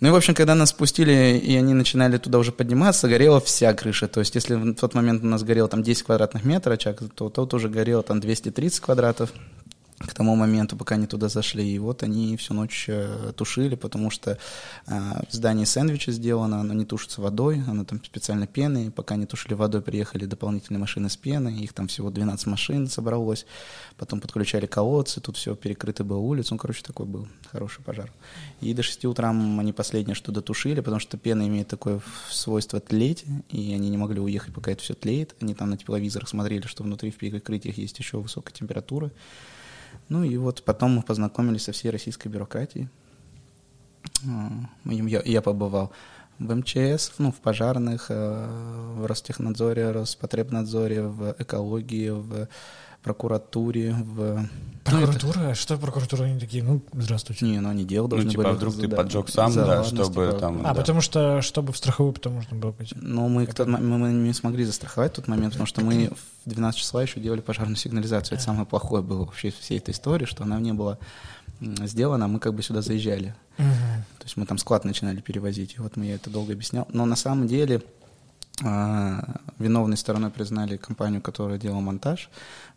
[0.00, 3.74] Ну и, в общем, когда нас спустили, и они начинали туда уже подниматься, горела вся
[3.74, 4.08] крыша.
[4.08, 6.78] То есть, если в тот момент у нас горело там 10 квадратных метров
[7.14, 9.30] то тот уже горело там 230 квадратов
[10.06, 11.74] к тому моменту, пока они туда зашли.
[11.74, 14.38] И вот они всю ночь э, тушили, потому что
[14.86, 14.98] э,
[15.28, 18.90] в здании сэндвича сделано, оно не тушится водой, оно там специально пеной.
[18.90, 23.44] Пока они тушили водой, приехали дополнительные машины с пеной, их там всего 12 машин собралось.
[23.98, 26.50] Потом подключали колодцы, тут все перекрыто было улиц.
[26.50, 28.10] Ну, короче, такой был хороший пожар.
[28.62, 33.26] И до 6 утра они последнее что дотушили, потому что пена имеет такое свойство тлеть,
[33.50, 35.34] и они не могли уехать, пока это все тлеет.
[35.40, 39.10] Они там на тепловизорах смотрели, что внутри в перекрытиях есть еще высокая температура.
[40.10, 42.88] Ну и вот потом мы познакомились со всей российской бюрократией.
[44.26, 44.50] А,
[44.84, 45.92] я, я побывал
[46.40, 52.48] в МЧС, ну, в пожарных, э, в Ростехнадзоре, Роспотребнадзоре, в экологии, в
[53.02, 54.46] прокуратуре, в...
[54.84, 55.38] Прокуратура?
[55.38, 55.54] Ну, это...
[55.54, 56.24] Что прокуратура?
[56.24, 57.44] Они такие, ну, здравствуйте.
[57.44, 58.52] Не, ну они дело должны ну, типа, были...
[58.54, 60.38] вдруг ты да, поджег сам, да, чтобы типа...
[60.38, 60.60] там...
[60.60, 60.74] А, да.
[60.74, 62.94] потому что, чтобы в страховую потом можно было пойти.
[63.00, 66.10] Ну, мы, тот, мы, мы не смогли застраховать в тот момент, потому что мы
[66.44, 68.36] в 12 числа еще делали пожарную сигнализацию.
[68.36, 70.98] Это самое плохое было вообще всей этой истории, что она не была
[71.60, 73.34] сделана, а мы как бы сюда заезжали.
[73.58, 73.66] Угу.
[74.18, 76.86] То есть мы там склад начинали перевозить, и вот мы я это долго объяснял.
[76.92, 77.82] Но на самом деле
[78.62, 82.28] а, виновной стороной признали компанию, которая делала монтаж,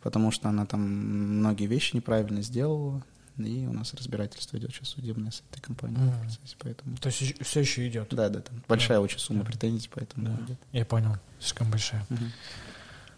[0.04, 3.01] потому что она там многие вещи неправильно сделала,
[3.38, 6.12] и у нас разбирательство идет сейчас судебное с этой компанией mm.
[6.12, 6.97] в процессе, поэтому...
[6.97, 8.10] То есть все еще идет?
[8.12, 9.01] Да, да, там большая да.
[9.01, 9.47] очень сумма да.
[9.47, 10.43] претензий, поэтому да.
[10.45, 10.58] идет.
[10.74, 12.06] Я понял, слишком большая.
[12.12, 12.24] Угу.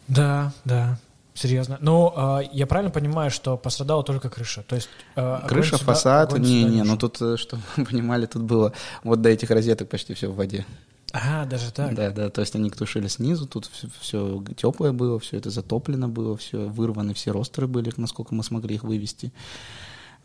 [0.08, 1.00] Да, да,
[1.34, 1.80] серьезно.
[1.82, 4.64] Ну, э, я правильно понимаю, что пострадала только крыша?
[4.64, 8.44] То есть э, крыша, сюда, фасад, не, не, ну тут, э, что вы понимали, тут
[8.44, 8.72] было
[9.04, 10.66] вот до этих розеток почти все в воде.
[11.14, 11.94] А, даже так?
[11.96, 16.10] Да, да, то есть они тушили снизу, тут все, все теплое было, все это затоплено
[16.10, 19.32] было, все вырваны, все ростеры были, насколько мы смогли их вывести.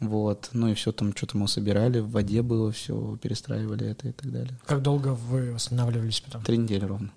[0.00, 4.12] Вот, ну и все там, что-то мы собирали, в воде было, все перестраивали это и
[4.12, 4.58] так далее.
[4.66, 6.42] Как долго вы восстанавливались потом?
[6.42, 7.12] Три недели ровно.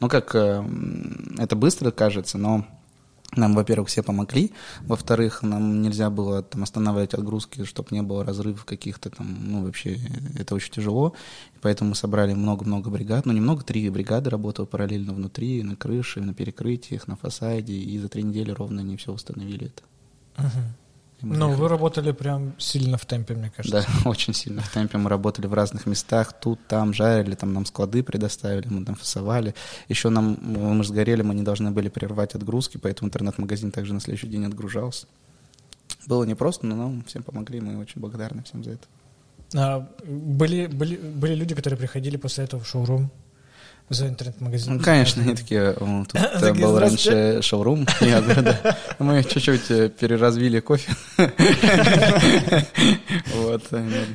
[0.00, 0.64] Ну как, э,
[1.38, 2.66] это быстро кажется, но
[3.36, 8.64] нам, во-первых, все помогли, во-вторых, нам нельзя было там останавливать отгрузки, чтобы не было разрывов
[8.64, 9.98] каких-то там, ну, вообще,
[10.38, 11.14] это очень тяжело,
[11.60, 16.34] поэтому мы собрали много-много бригад, ну, немного, три бригады работало параллельно внутри, на крыше, на
[16.34, 19.82] перекрытиях, на фасаде, и за три недели ровно они все установили это.
[21.24, 23.86] Ну, вы работали прям сильно в темпе, мне кажется.
[23.86, 24.98] Да, очень сильно в темпе.
[24.98, 29.54] Мы работали в разных местах, тут, там, жарили, там нам склады предоставили, мы там фасовали.
[29.88, 34.28] Еще нам, мы сгорели, мы не должны были прервать отгрузки, поэтому интернет-магазин также на следующий
[34.28, 35.06] день отгружался.
[36.06, 38.86] Было непросто, но нам всем помогли, мы очень благодарны всем за это.
[39.56, 43.10] А, были, были, были люди, которые приходили после этого в шоурум?
[43.88, 44.76] За интернет-магазин?
[44.76, 46.14] Ну, конечно, они такие, тут
[46.60, 48.76] был раньше шоурум, я говорю, да.
[48.98, 50.94] Мы чуть-чуть э, переразвили кофе.
[53.34, 53.64] Вот.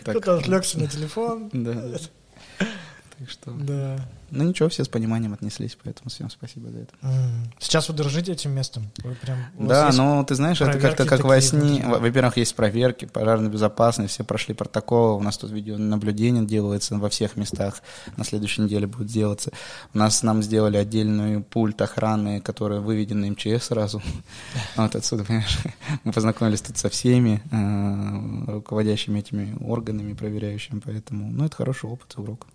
[0.04, 1.50] Кто-то отвлекся на телефон.
[1.54, 1.74] Да.
[2.58, 3.52] Так что...
[3.52, 4.00] Да.
[4.32, 6.94] Ну ничего, все с пониманием отнеслись, поэтому всем спасибо за это.
[7.60, 8.90] Сейчас вы дорожите этим местом?
[9.04, 11.84] Вы прям, да, но ты знаешь, это как-то как во сне.
[11.86, 17.36] Во-первых, есть проверки, пожарной безопасности, все прошли протокол, у нас тут видеонаблюдение делается во всех
[17.36, 17.82] местах,
[18.18, 19.52] на следующей неделе будет делаться.
[19.94, 24.02] У нас нам сделали отдельную пульт охраны, который выведен на МЧС сразу.
[24.76, 25.60] Вот отсюда, понимаешь,
[26.04, 32.14] мы познакомились тут со всеми э, руководящими этими органами, проверяющими, поэтому, ну, это хороший опыт,
[32.18, 32.48] урок.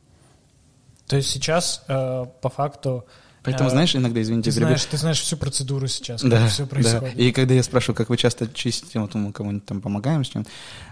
[1.06, 3.06] То есть сейчас э, по факту
[3.44, 7.14] Поэтому, знаешь, иногда, извините, ты знаешь, ты знаешь всю процедуру сейчас, как да, все происходит.
[7.14, 7.22] Да.
[7.22, 10.46] И когда я спрашиваю, как вы часто чистите, вот мы кому-нибудь там помогаем с чем,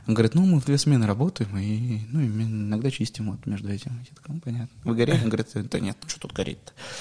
[0.06, 3.70] он говорит, ну, мы в две смены работаем, и, ну, и иногда чистим вот между
[3.70, 3.92] этим.
[4.00, 4.68] Я такой, ну, понятно.
[4.84, 5.20] Вы горели?
[5.22, 6.58] Он говорит, да нет, что тут горит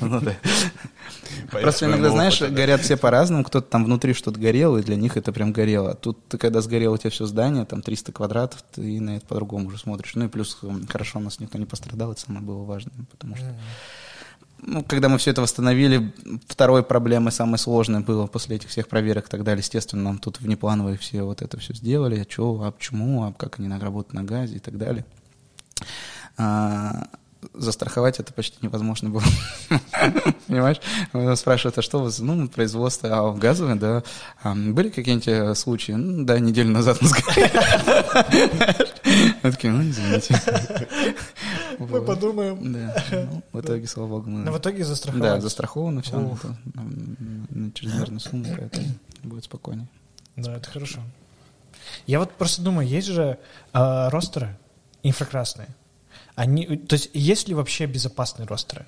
[0.00, 0.20] ну
[1.50, 5.32] Просто иногда, знаешь, горят все по-разному, кто-то там внутри что-то горел, и для них это
[5.32, 5.92] прям горело.
[5.92, 9.68] А тут, когда сгорело у тебя все здание, там 300 квадратов, ты на это по-другому
[9.68, 10.16] уже смотришь.
[10.16, 10.58] Ну и плюс,
[10.88, 13.54] хорошо, у нас никто не пострадал, это самое было важное, потому что
[14.66, 16.12] ну, когда мы все это восстановили,
[16.48, 19.60] второй проблемой, самой сложной было после этих всех проверок и так далее.
[19.60, 22.20] Естественно, нам тут внеплановые все вот это все сделали.
[22.20, 25.04] А что, а почему, а как они работают на газе и так далее.
[26.36, 27.08] А,
[27.52, 29.22] застраховать это почти невозможно было.
[30.46, 30.80] Понимаешь?
[31.38, 32.18] Спрашивают, а что у вас?
[32.18, 34.02] Ну, производство а газовое, да.
[34.42, 35.92] А были какие-нибудь э, случаи?
[35.92, 37.08] Ну, да, неделю назад мы
[39.44, 40.40] Мы такие, ну, извините.
[41.78, 42.72] Мы подумаем.
[42.72, 43.04] Да.
[43.12, 44.42] Ну, в итоге, слава богу, мы...
[44.42, 45.34] Но в итоге застраховано.
[45.34, 48.86] Да, застраховано все на чрезмерную сумму, поэтому
[49.22, 49.86] будет спокойнее.
[50.36, 51.00] Да, это хорошо.
[52.06, 53.38] Я вот просто думаю, есть же
[53.74, 54.56] э, ростеры
[55.02, 55.68] инфракрасные.
[56.36, 58.86] Они, то есть есть ли вообще безопасные ростеры?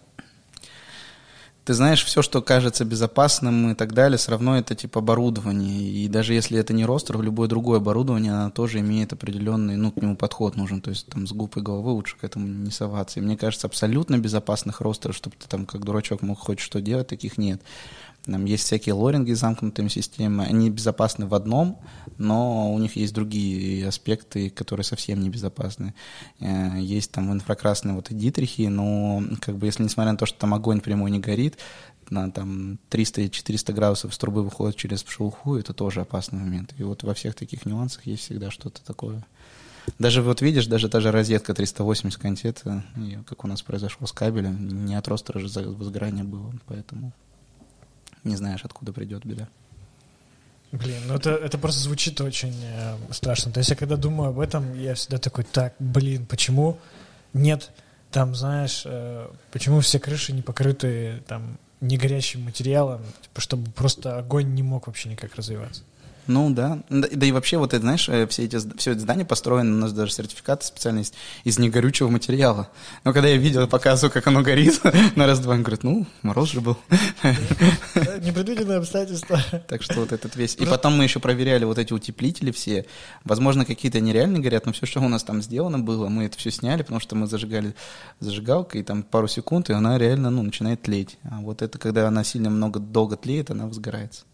[1.67, 5.83] Ты знаешь, все, что кажется безопасным и так далее, все равно это типа оборудование.
[5.83, 9.97] И даже если это не ростер, любое другое оборудование, оно тоже имеет определенный, ну, к
[9.97, 10.81] нему подход нужен.
[10.81, 13.19] То есть там с губ и головы лучше к этому не соваться.
[13.19, 17.09] И мне кажется, абсолютно безопасных ростеров, чтобы ты там как дурачок мог хоть что делать,
[17.09, 17.61] таких нет.
[18.27, 20.49] Там есть всякие лоринги с замкнутыми системами.
[20.49, 21.79] Они безопасны в одном,
[22.19, 25.95] но у них есть другие аспекты, которые совсем не безопасны.
[26.41, 30.55] Э, есть там инфракрасные вот дитрихи, но как бы если несмотря на то, что там
[30.55, 31.57] огонь прямой не горит,
[32.11, 36.75] на там 300-400 градусов с трубы выходит через шелуху, это тоже опасный момент.
[36.79, 39.25] И вот во всех таких нюансах есть всегда что-то такое.
[39.99, 42.85] Даже вот видишь, даже та же розетка 380 контета,
[43.27, 47.13] как у нас произошло с кабелем, не от же возгорания было, поэтому
[48.27, 49.49] не знаешь, откуда придет беда.
[50.73, 53.53] Блин, ну это, это просто звучит очень э, страшно.
[53.53, 56.79] То есть я когда думаю об этом, я всегда такой, так, блин, почему
[57.33, 57.71] нет
[58.11, 64.19] там, знаешь, э, почему все крыши не покрыты там не горящим материалом, типа, чтобы просто
[64.19, 65.83] огонь не мог вообще никак развиваться?
[66.27, 66.81] Ну да.
[66.89, 67.09] да.
[67.11, 69.93] Да и вообще вот это, знаешь, э, все эти, все это здание построено, у нас
[69.93, 71.15] даже сертификаты специально есть,
[71.45, 72.69] из негорючего материала.
[73.05, 74.81] Но когда я видел, показываю, как оно горит,
[75.17, 76.77] на раз-два, он говорит, ну, мороз же был.
[77.23, 79.41] Непредвиденные обстоятельства.
[79.69, 80.57] Так что вот этот весь...
[80.57, 82.87] И потом мы еще проверяли вот эти утеплители все.
[83.25, 86.51] Возможно, какие-то нереально горят, но все, что у нас там сделано было, мы это все
[86.51, 87.75] сняли, потому что мы зажигали
[88.21, 91.19] зажигалкой, и там пару секунд, и она реально, ну, начинает тлеть.
[91.25, 94.25] А вот это, когда она сильно много долго тлеет, она возгорается.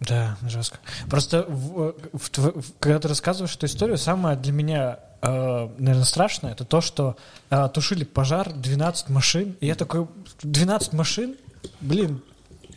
[0.00, 0.78] Да, жестко.
[1.08, 6.52] Просто в, в, в, когда ты рассказываешь эту историю, самое для меня, э, наверное, страшное,
[6.52, 7.16] это то, что
[7.48, 10.06] э, тушили пожар 12 машин, и я такой,
[10.42, 11.36] 12 машин?
[11.80, 12.20] Блин,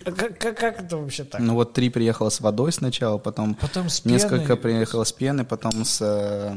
[0.04, 1.42] как, как, как это вообще так?
[1.42, 5.86] Ну вот три приехало с водой сначала, потом, потом с несколько приехало с пены, потом
[5.86, 6.56] с, э,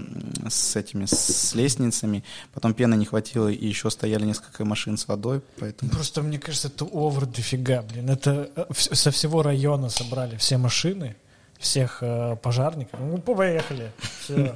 [0.48, 5.42] с этими с лестницами, потом пены не хватило, и еще стояли несколько машин с водой,
[5.58, 5.90] поэтому...
[5.90, 8.10] Просто мне кажется, это овер дофига, блин.
[8.10, 11.16] Это э, со всего района собрали все машины,
[11.62, 13.00] всех э, пожарников.
[13.00, 13.92] Ну, поехали.
[14.20, 14.54] Все.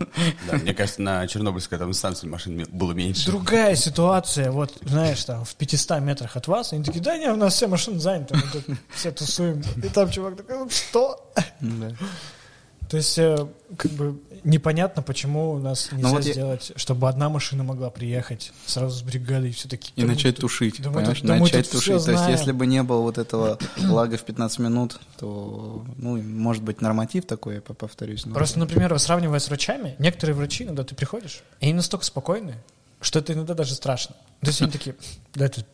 [0.51, 3.27] Да, мне кажется, на Чернобыльской там станции машин было меньше.
[3.27, 7.37] Другая ситуация, вот, знаешь, там, в 500 метрах от вас, они такие, да не, у
[7.37, 9.63] нас все машины заняты, мы тут все тусуем.
[9.83, 11.33] И там чувак такой, что?
[12.89, 17.29] То есть, э, как бы, непонятно, почему у нас нельзя вот я- сделать, чтобы одна
[17.29, 21.21] машина могла приехать сразу с бригадой и все таки И начать тушить, да понимаешь?
[21.23, 22.05] да начать тушить.
[22.05, 23.59] То есть, если бы не было вот этого
[23.89, 28.25] лага в 15 минут, то, ну, может быть, норматив такой, я по- повторюсь.
[28.25, 32.55] но- Просто, например, сравнивая с врачами, некоторые врачи, иногда ты приходишь, и они настолько спокойны,
[33.01, 34.15] что это иногда даже страшно.
[34.43, 34.95] То есть они такие,
[35.35, 35.65] да, это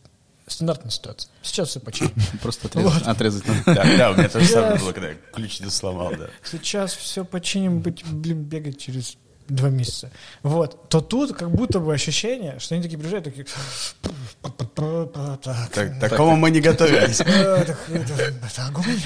[0.47, 1.29] стандартная ситуация.
[1.41, 2.11] Сейчас все починим.
[2.41, 3.61] Просто отрезать, отрезать надо.
[3.65, 6.27] Да, да, у меня тоже самое было, когда я ключ не сломал, да.
[6.43, 9.17] Сейчас все починим, быть, блин, бегать через
[9.47, 10.09] два месяца.
[10.41, 10.87] Вот.
[10.89, 13.45] То тут как будто бы ощущение, что они такие приезжают, такие...
[14.41, 17.17] Так, Так, такому мы не готовились.
[17.17, 18.99] так, это огонь.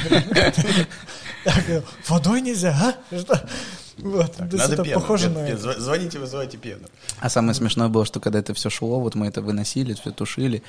[1.44, 1.64] Так,
[2.08, 2.76] Водой нельзя,
[3.12, 3.16] а?
[3.18, 3.42] Что?
[3.98, 5.00] Вот, есть Надо это пену.
[5.00, 5.64] похоже пен- на пен- это.
[5.70, 6.88] зв- Звоните, вызывайте пену.
[7.20, 10.62] А самое смешное было, что когда это все шло, вот мы это выносили, все тушили,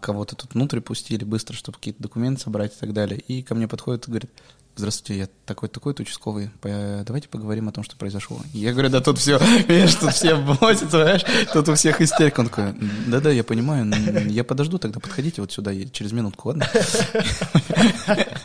[0.00, 3.18] кого-то тут внутрь пустили быстро, чтобы какие-то документы собрать и так далее.
[3.18, 4.30] И ко мне подходит и говорит,
[4.78, 8.40] здравствуйте, я такой-такой-то участковый, давайте поговорим о том, что произошло.
[8.52, 12.40] Я говорю, да тут все, видишь, тут все бросятся, понимаешь, тут у всех истерика.
[12.40, 12.74] Он такой,
[13.06, 13.92] да-да, я понимаю,
[14.28, 16.68] я подожду, тогда подходите вот сюда я через минутку, ладно?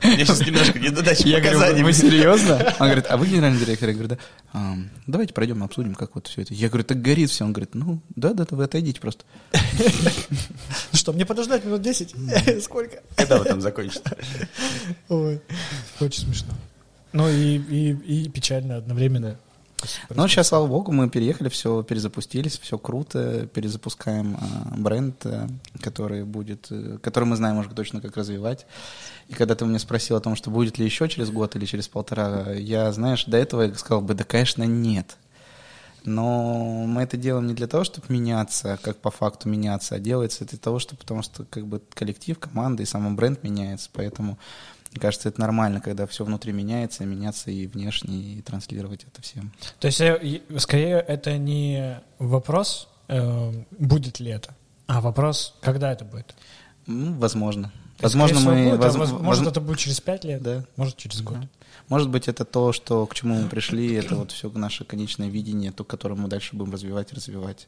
[0.04, 2.56] Мне сейчас немножко недодачи Я говорю, вы серьезно?
[2.80, 3.90] Он говорит, а вы генеральный директор?
[3.90, 4.18] Я говорю, да.
[4.56, 4.76] «А,
[5.08, 6.54] давайте пройдем, обсудим, как вот все это.
[6.54, 7.44] Я говорю, так горит все.
[7.44, 9.26] Он говорит, ну, да-да, вы отойдите просто.
[9.52, 9.60] Ну
[10.92, 12.64] Что, мне подождать минут 10?
[12.64, 13.02] Сколько?
[13.16, 14.04] Когда вы там закончите?
[15.10, 15.42] Ой,
[16.00, 16.54] очень смешно.
[17.12, 19.38] Ну и, и, и печально одновременно.
[20.10, 25.48] Но сейчас, слава богу, мы переехали, все перезапустились, все круто, перезапускаем а, бренд, а,
[25.82, 28.66] который будет, э, который мы знаем уже точно, как развивать.
[29.28, 31.88] И когда ты меня спросил о том, что будет ли еще через год или через
[31.88, 35.18] полтора, я, знаешь, до этого я сказал бы, да, конечно, нет.
[36.06, 40.44] Но мы это делаем не для того, чтобы меняться, как по факту меняться, а делается
[40.44, 44.38] это для того, что потому что как бы коллектив, команда и сам бренд меняется, поэтому
[44.92, 49.52] мне кажется, это нормально, когда все внутри меняется, меняться и внешне, и транслировать это всем.
[49.80, 54.54] То есть, э, скорее, это не вопрос, э, будет ли это,
[54.86, 56.36] а вопрос, когда это будет.
[56.86, 57.72] Ну, возможно.
[58.00, 58.72] Возможно, мы...
[58.78, 60.66] будет, воз- Может, воз- это будет через пять лет, Да.
[60.76, 61.40] может, через год.
[61.40, 61.48] Да.
[61.88, 65.72] Может быть, это то, что, к чему мы пришли, это вот все наше конечное видение,
[65.72, 67.68] то, которое мы дальше будем развивать и развивать.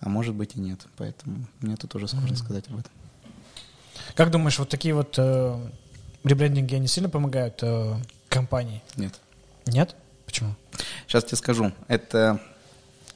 [0.00, 0.80] А может быть и нет.
[0.96, 2.92] Поэтому мне тут уже сложно сказать об этом.
[4.14, 5.68] Как думаешь, вот такие вот э,
[6.24, 7.94] ребрендинги, они сильно помогают э,
[8.28, 8.82] компании?
[8.96, 9.18] Нет.
[9.66, 9.94] Нет?
[10.26, 10.54] Почему?
[11.06, 11.72] Сейчас тебе скажу.
[11.88, 12.40] Это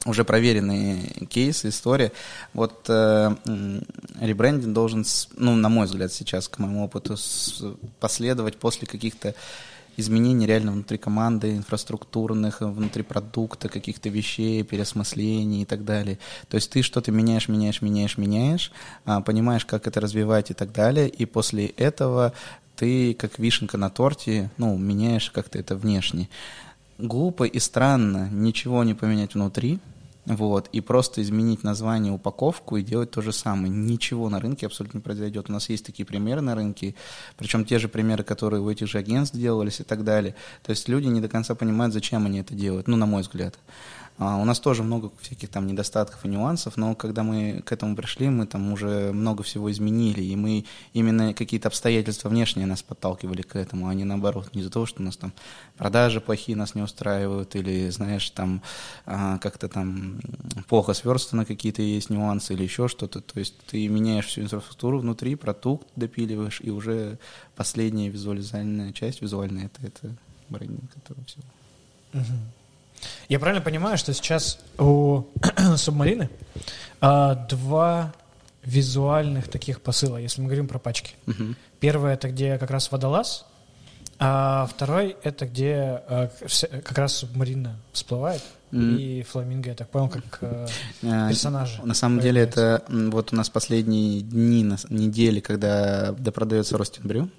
[0.05, 2.11] уже проверенный кейс, история.
[2.53, 3.35] Вот э,
[4.21, 7.15] ребрендинг должен, ну, на мой взгляд, сейчас, к моему опыту,
[7.99, 9.33] последовать после каких-то
[9.97, 16.19] изменений реально внутри команды, инфраструктурных, внутри продукта, каких-то вещей, переосмыслений и так далее.
[16.49, 18.71] То есть ты что-то меняешь, меняешь, меняешь, меняешь,
[19.05, 22.33] а, понимаешь, как это развивать и так далее, и после этого
[22.75, 26.29] ты, как вишенка на торте, ну, меняешь как-то это внешне
[26.97, 29.79] глупо и странно ничего не поменять внутри,
[30.25, 33.71] вот, и просто изменить название, упаковку и делать то же самое.
[33.71, 35.49] Ничего на рынке абсолютно не произойдет.
[35.49, 36.95] У нас есть такие примеры на рынке,
[37.37, 40.35] причем те же примеры, которые у этих же агентств делались и так далее.
[40.63, 43.57] То есть люди не до конца понимают, зачем они это делают, ну, на мой взгляд.
[44.17, 47.97] А, у нас тоже много всяких там недостатков и нюансов, но когда мы к этому
[47.97, 53.41] пришли, мы там уже много всего изменили, и мы именно какие-то обстоятельства внешние нас подталкивали
[53.41, 55.33] к этому, а не наоборот, не из-за того, что у нас там
[55.75, 58.61] продажи плохие нас не устраивают, или, знаешь, там
[59.05, 60.21] а, как-то там
[60.69, 63.19] плохо сверстаны какие-то есть нюансы или еще что-то.
[63.19, 67.19] То есть ты меняешь всю инфраструктуру внутри, продукт допиливаешь, и уже
[67.57, 70.15] последняя визуализальная часть, визуальная, это, это
[70.47, 71.43] брендинг этого всего.
[72.13, 72.39] Мгм.
[73.29, 75.23] Я правильно понимаю, что сейчас у
[75.77, 76.29] субмарины
[77.01, 78.13] а, два
[78.63, 81.15] визуальных таких посыла, если мы говорим про пачки.
[81.25, 81.55] Мгм.
[81.79, 83.45] Первый это где как раз водолаз,
[84.17, 86.31] а второй это где а,
[86.83, 88.41] как раз субмарина всплывает,
[88.71, 90.67] и фламинго, я так понял, как э,
[91.01, 91.81] персонажи.
[91.83, 97.29] На самом деле это вот у нас последние дни, недели, когда допродается Ростинбрю,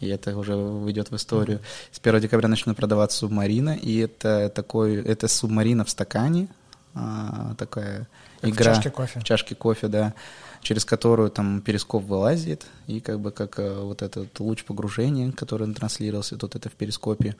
[0.00, 1.60] и это уже выйдет в историю.
[1.90, 6.48] С 1 декабря начнет продаваться субмарина, и это такой, это субмарина в стакане,
[6.94, 8.08] а, такая
[8.40, 9.20] Как в игра чашке кофе.
[9.20, 10.14] в чашке кофе, да,
[10.62, 15.72] через которую там перископ вылазит, и как бы как э, вот этот луч погружения, который
[15.72, 17.36] транслировался, тут это в перископе.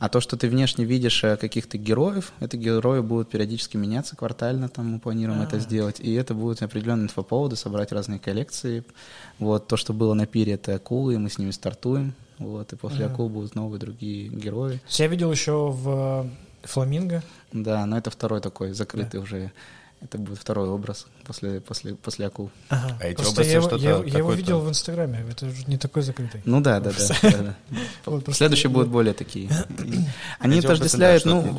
[0.00, 4.68] А то, что ты внешне видишь э, каких-то героев, это герои будут периодически меняться квартально,
[4.68, 5.60] там мы планируем это А.
[5.60, 8.82] сделать, и это будут определенные инфоповоды, собрать разные коллекции.
[9.38, 12.76] Вот то, что было на пире, это акулы, и мы с ними стартуем, вот, и
[12.76, 13.14] после Ага.
[13.14, 14.80] акул будут новые другие герои.
[14.88, 16.28] Я видел еще в
[16.66, 17.22] фламинго.
[17.52, 19.52] Да, но это второй такой закрытый уже
[20.02, 22.50] Это будет второй образ после, после, после акул.
[22.68, 22.98] Ага.
[23.00, 25.78] А эти Просто образы я, что-то я, я его видел в Инстаграме, это же не
[25.78, 26.42] такой закрытый.
[26.44, 26.92] Ну да, да,
[27.22, 27.54] да.
[28.32, 29.48] Следующие будут более такие.
[30.38, 31.58] Они отождествляют, ну,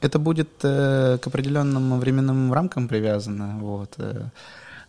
[0.00, 3.96] это будет э, к определенным временным рамкам привязано, вот.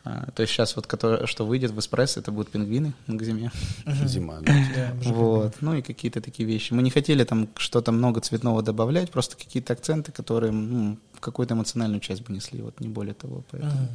[0.04, 3.52] А, то есть сейчас вот, который, что выйдет в эспрессо, это будут пингвины к зиме.
[4.06, 4.94] Зима, да.
[5.04, 6.74] Вот, ну и какие-то такие вещи.
[6.74, 12.00] Мы не хотели там что-то много цветного добавлять, просто какие-то акценты, которые ну, какую-то эмоциональную
[12.00, 13.44] часть бы несли, вот не более того.
[13.52, 13.90] Поэтому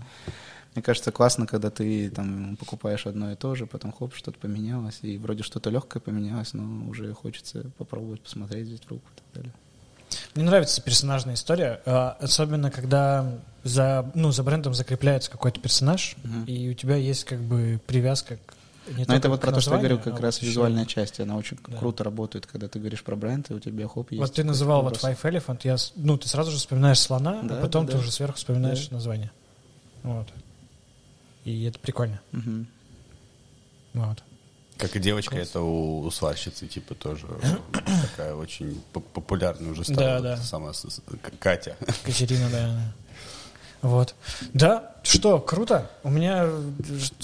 [0.77, 4.99] мне кажется, классно, когда ты там покупаешь одно и то же, потом хоп, что-то поменялось,
[5.01, 9.25] и вроде что-то легкое поменялось, но уже хочется попробовать, посмотреть, взять в руку и так
[9.35, 9.55] далее.
[10.35, 13.33] Мне нравится персонажная история, а, особенно когда
[13.65, 16.45] за, ну, за брендом закрепляется какой-то персонаж, угу.
[16.47, 18.57] и у тебя есть как бы привязка к
[18.95, 20.95] не Но это вот про то, что я говорю, как а раз вот визуальная еще...
[20.95, 21.77] часть, она очень да.
[21.77, 24.21] круто работает, когда ты говоришь про бренд, и у тебя хоп есть.
[24.21, 27.59] Вот ты называл вот Five Elephant, я, ну, ты сразу же вспоминаешь слона, а да,
[27.59, 28.03] а потом да, ты да.
[28.03, 28.95] уже сверху вспоминаешь да.
[28.95, 29.33] название.
[30.03, 30.29] Вот.
[31.45, 32.21] И это прикольно.
[32.33, 32.67] Угу.
[33.95, 34.23] Вот.
[34.79, 35.49] Как и девочка, Класс.
[35.49, 37.27] это у, у сварщицы, типа, тоже
[38.11, 39.99] такая очень популярная уже стала.
[39.99, 40.37] Да, да.
[40.37, 40.73] Сама
[41.39, 41.77] Катя.
[42.05, 42.93] Катерина, да.
[43.83, 44.15] Вот.
[44.53, 45.91] Да, что, круто.
[46.03, 46.49] У меня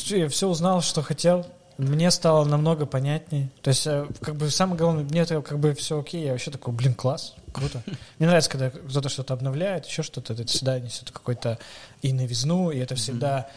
[0.06, 1.46] я все узнал, что хотел.
[1.78, 3.50] Мне стало намного понятнее.
[3.62, 6.24] То есть, э, как бы самое главное, мне это как бы все окей.
[6.24, 7.82] Я вообще такой, блин, класс, круто.
[8.18, 10.34] Мне нравится, когда кто-то что-то обновляет, еще что-то.
[10.34, 11.58] Это всегда несет какой-то
[12.00, 13.48] и новизну, и это всегда...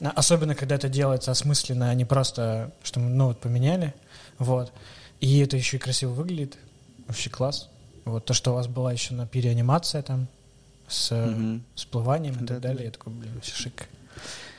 [0.00, 3.94] Особенно, когда это делается осмысленно, а не просто, что мы, ну, вот, поменяли.
[4.38, 4.72] Вот.
[5.20, 6.56] И это еще и красиво выглядит.
[7.06, 7.68] Вообще класс.
[8.04, 10.26] Вот то, что у вас была еще на переанимация там,
[10.88, 11.60] с угу.
[11.74, 12.78] всплыванием и да, так далее.
[12.78, 12.84] Да.
[12.84, 13.88] Я такой, блин, все шик.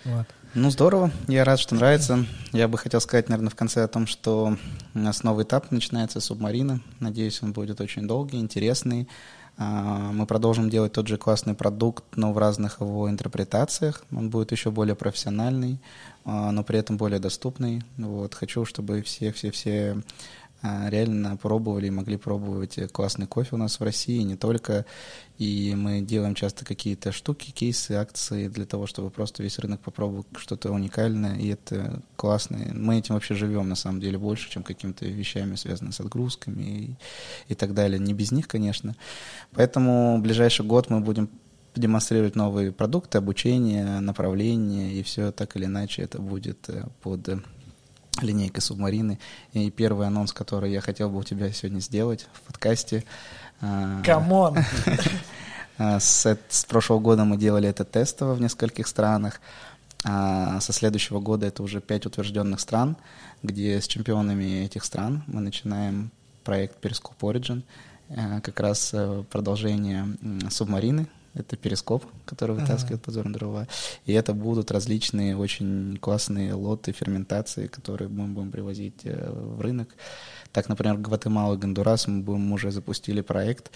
[0.06, 0.28] Вот.
[0.54, 1.12] Ну, здорово.
[1.28, 2.26] Я рад, что нравится.
[2.52, 4.58] Я бы хотел сказать, наверное, в конце о том, что
[4.94, 6.82] у нас новый этап начинается субмарина.
[7.00, 9.08] Надеюсь, он будет очень долгий, интересный.
[9.64, 14.04] А, мы продолжим делать тот же классный продукт, но в разных его интерпретациях.
[14.12, 15.80] Он будет еще более профессиональный,
[16.26, 17.84] а, но при этом более доступный.
[17.98, 18.34] Вот.
[18.34, 20.02] Хочу, чтобы все-все-все
[20.62, 24.86] реально пробовали и могли пробовать классный кофе у нас в России, не только.
[25.38, 30.26] И мы делаем часто какие-то штуки, кейсы, акции для того, чтобы просто весь рынок попробовал
[30.38, 32.60] что-то уникальное, и это классно.
[32.74, 36.96] Мы этим вообще живем, на самом деле, больше, чем какими-то вещами, связанными с отгрузками и,
[37.48, 37.98] и так далее.
[37.98, 38.96] Не без них, конечно.
[39.54, 41.30] Поэтому в ближайший год мы будем
[41.76, 49.20] демонстрировать новые продукты, обучение, направления, и все так или иначе это будет э, подлинейка субмарины.
[49.54, 53.04] И первый анонс, который я хотел бы у тебя сегодня сделать в подкасте.
[53.62, 54.58] А, Come on!
[55.78, 59.42] А, с, с прошлого года мы делали это тестово в нескольких странах.
[60.04, 62.98] А со следующего года это уже пять утвержденных стран,
[63.42, 66.12] где с чемпионами этих стран мы начинаем
[66.44, 67.64] проект Periscope Origin,
[68.10, 70.06] а, как раз э, продолжение
[70.50, 73.06] субмарины, это перископ, который вытаскивает uh-huh.
[73.06, 73.68] подзорные дрова.
[74.06, 79.96] И это будут различные очень классные лоты ферментации, которые мы будем привозить э, в рынок.
[80.52, 83.72] Так, например, Гватемала, Гондурас мы будем уже запустили проект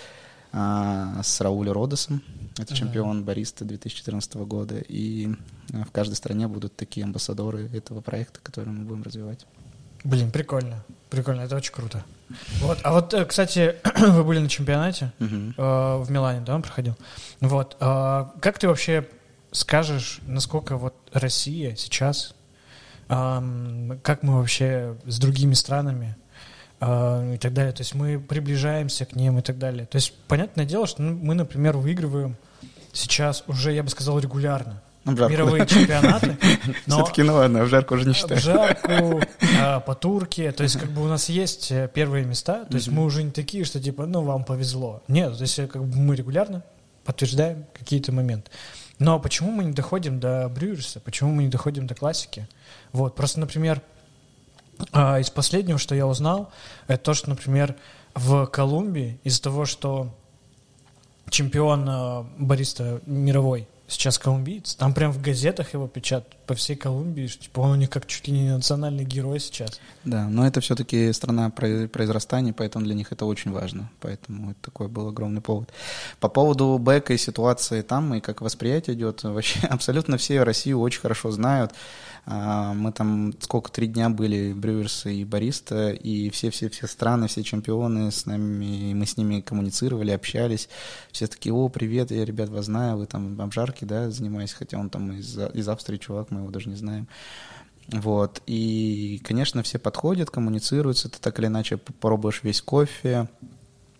[0.51, 2.21] а, с Раулем Родосом.
[2.57, 2.77] Это uh-huh.
[2.77, 4.77] чемпион бариста 2014 года.
[4.87, 5.29] И
[5.71, 9.45] э, в каждой стране будут такие амбассадоры этого проекта, которые мы будем развивать.
[10.05, 10.83] Блин, прикольно.
[11.09, 12.03] Прикольно, это очень круто.
[12.61, 12.77] Вот.
[12.83, 15.25] А вот, э, кстати, вы были на чемпионате э,
[15.57, 16.95] в Милане, да, он проходил.
[17.41, 17.75] Вот.
[17.79, 19.07] Э, как ты вообще
[19.51, 22.35] скажешь, насколько вот Россия сейчас,
[23.09, 26.15] э, как мы вообще с другими странами
[26.81, 29.87] э, и так далее, то есть мы приближаемся к ним и так далее.
[29.87, 32.35] То есть понятное дело, что мы, например, выигрываем
[32.93, 35.33] сейчас уже, я бы сказал, регулярно обжарку.
[35.33, 36.37] мировые чемпионаты.
[36.87, 38.37] Все-таки, ну ладно, обжарку уже не считаю.
[38.37, 39.21] Обжарку,
[39.61, 42.87] а, по турке, то есть как бы у нас есть э, первые места, то есть
[42.89, 45.03] мы уже не такие, что типа, ну вам повезло.
[45.07, 46.63] Нет, то есть как бы мы регулярно
[47.05, 48.51] подтверждаем какие-то моменты.
[48.97, 52.47] Но почему мы не доходим до Брюерса, почему мы не доходим до классики?
[52.93, 53.81] Вот, просто, например,
[54.91, 56.51] а, из последнего, что я узнал,
[56.87, 57.75] это то, что, например,
[58.13, 60.15] в Колумбии из-за того, что
[61.29, 64.75] чемпион а, бариста мировой сейчас колумбиец.
[64.75, 68.05] Там прям в газетах его печатают по всей Колумбии, что типа он у них как
[68.05, 69.79] чуть ли не национальный герой сейчас.
[70.03, 73.89] Да, но это все-таки страна произрастания, поэтому для них это очень важно.
[74.01, 75.69] Поэтому это такой был огромный повод.
[76.19, 81.01] По поводу Бека и ситуации там, и как восприятие идет, вообще абсолютно все Россию очень
[81.01, 81.73] хорошо знают.
[82.27, 88.11] А, мы там сколько, три дня были, Брюерс и Бариста, и все-все-все страны, все чемпионы
[88.11, 90.67] с нами, мы с ними коммуницировали, общались.
[91.11, 94.89] Все такие, о, привет, я, ребят, вас знаю, вы там обжарки, да, занимаетесь, хотя он
[94.89, 97.07] там из, из Австрии чувак, мы его даже не знаем.
[97.87, 103.27] Вот, и, конечно, все подходят, коммуницируются, ты так или иначе попробуешь весь кофе,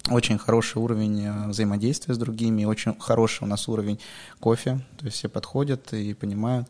[0.10, 4.00] очень хороший уровень э, взаимодействия с другими, очень хороший у нас уровень
[4.40, 6.68] кофе, то есть все подходят и понимают.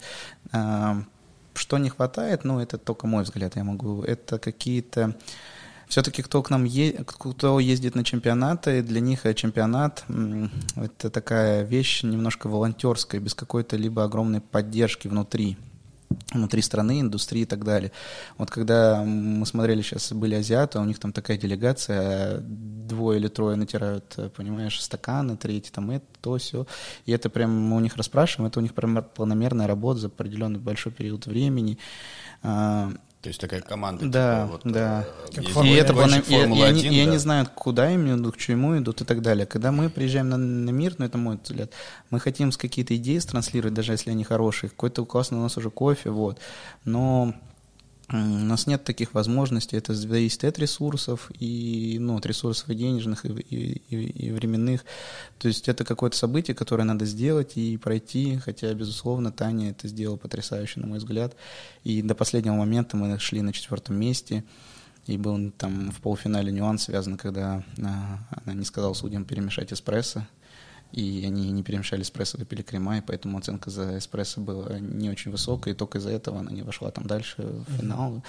[0.51, 5.15] Что не хватает, ну, это только мой взгляд, я могу, это какие-то
[5.87, 6.93] все-таки кто к нам е...
[7.05, 10.03] кто ездит на чемпионаты, для них чемпионат
[10.75, 15.57] это такая вещь немножко волонтерская, без какой-то либо огромной поддержки внутри
[16.33, 17.91] внутри страны, индустрии и так далее.
[18.37, 23.55] Вот когда мы смотрели сейчас, были азиаты, у них там такая делегация, двое или трое
[23.55, 26.67] натирают, понимаешь, стаканы, третий там это, то, все.
[27.05, 30.59] И это прям мы у них расспрашиваем, это у них прям планомерная работа за определенный
[30.59, 31.77] большой период времени.
[33.25, 34.05] То есть такая команда.
[34.05, 35.03] Да, типа, вот, да.
[35.35, 36.21] Э, и это плана...
[36.27, 36.89] и, и, они, да?
[36.89, 39.47] и они знают, куда им идут, к чему идут и так далее.
[39.47, 41.71] Когда мы приезжаем на, на мир, ну это мой взгляд,
[42.11, 44.69] мы хотим с какие-то идеи транслировать, даже если они хорошие.
[44.69, 46.37] Какой-то классный у нас уже кофе, вот.
[46.83, 47.33] Но
[48.11, 53.25] у нас нет таких возможностей, это зависит от ресурсов, и, ну, от ресурсов и денежных,
[53.25, 54.85] и, и, и временных.
[55.39, 60.17] То есть это какое-то событие, которое надо сделать и пройти, хотя, безусловно, Таня это сделала
[60.17, 61.35] потрясающе, на мой взгляд.
[61.83, 64.43] И до последнего момента мы шли на четвертом месте,
[65.07, 70.27] и был там в полуфинале нюанс связан, когда а, она не сказала судьям перемешать эспрессо,
[70.95, 75.29] и они не перемешали эспрессо, выпили крема, и поэтому оценка за эспрессо была не очень
[75.29, 78.23] высокая, и только из-за этого она не вошла там дальше в финал.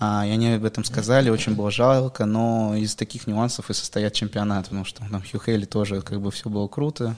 [0.00, 4.12] А, и они об этом сказали, очень было жалко, но из таких нюансов и состоят
[4.12, 7.16] чемпионат, потому что там Хью Хейли тоже как бы все было круто,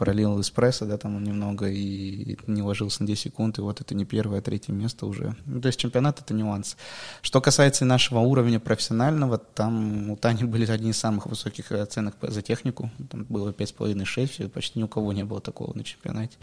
[0.00, 4.06] пролил эспрессо, да, там немного, и не ложился на 10 секунд, и вот это не
[4.06, 5.36] первое, а третье место уже.
[5.44, 6.78] Ну, то есть чемпионат— это нюанс.
[7.20, 12.40] Что касается нашего уровня профессионального, там у Тани были одни из самых высоких оценок за
[12.40, 16.38] технику, там было 5,5-6, почти ни у кого не было такого на чемпионате.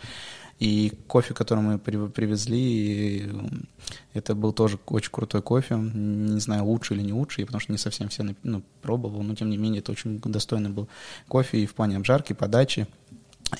[0.59, 3.31] И кофе, который мы привезли,
[4.13, 5.75] это был тоже очень крутой кофе.
[5.75, 9.49] Не знаю, лучше или не лучше, потому что не совсем все ну, пробовал, но тем
[9.49, 10.87] не менее это очень достойный был
[11.27, 12.87] кофе и в плане обжарки, подачи.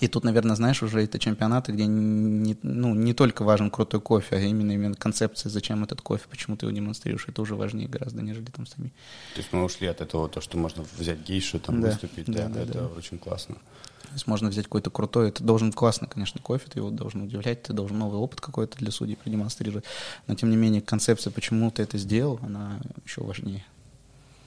[0.01, 4.35] И тут, наверное, знаешь, уже это чемпионаты, где не, ну, не только важен крутой кофе,
[4.35, 8.21] а именно, именно концепция, зачем этот кофе, почему ты его демонстрируешь, это уже важнее гораздо,
[8.21, 8.89] нежели там сами.
[9.33, 12.49] То есть мы ушли от этого, то, что можно взять гейшу, там да, выступить, да,
[12.49, 12.87] да, это да.
[12.87, 13.55] очень классно.
[13.55, 17.63] То есть можно взять какой-то крутой, это должен классный, конечно, кофе, ты его должен удивлять,
[17.63, 19.85] ты должен новый опыт какой-то для судей продемонстрировать,
[20.27, 23.63] но тем не менее концепция, почему ты это сделал, она еще важнее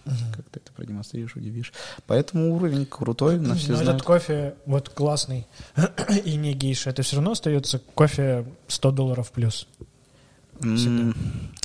[0.05, 0.15] угу.
[0.37, 1.73] как ты это продемонстрируешь, удивишь.
[2.07, 3.97] Поэтому уровень крутой, на все Но знают.
[3.97, 5.47] этот кофе вот классный
[6.25, 9.67] и не гейша, это все равно остается кофе 100 долларов плюс.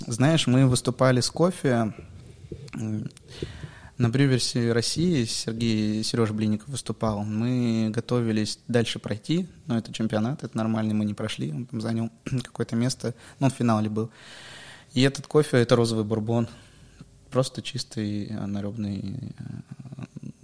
[0.07, 1.93] Знаешь, мы выступали с кофе
[3.97, 7.23] на брюверсе России, Сергей Сережа Блинников выступал.
[7.23, 11.51] Мы готовились дальше пройти, но это чемпионат, это нормальный, мы не прошли.
[11.51, 12.09] Он там занял
[12.43, 14.09] какое-то место, но он в финале был.
[14.93, 16.47] И этот кофе— это розовый бурбон
[17.35, 19.33] просто чистый анаэробный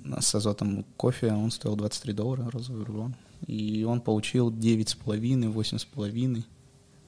[0.03, 3.15] э, с азотом кофе, он стоил 23 доллара, розовый рулон.
[3.47, 6.43] И он получил 9,5, 8,5.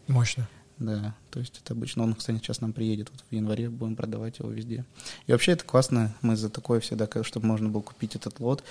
[0.08, 0.48] Мощно.
[0.80, 4.40] Да, то есть это обычно, он, кстати, сейчас нам приедет, вот в январе будем продавать
[4.40, 4.86] его везде.
[5.28, 8.64] И вообще это классно, мы за такое всегда, чтобы можно было купить этот лот,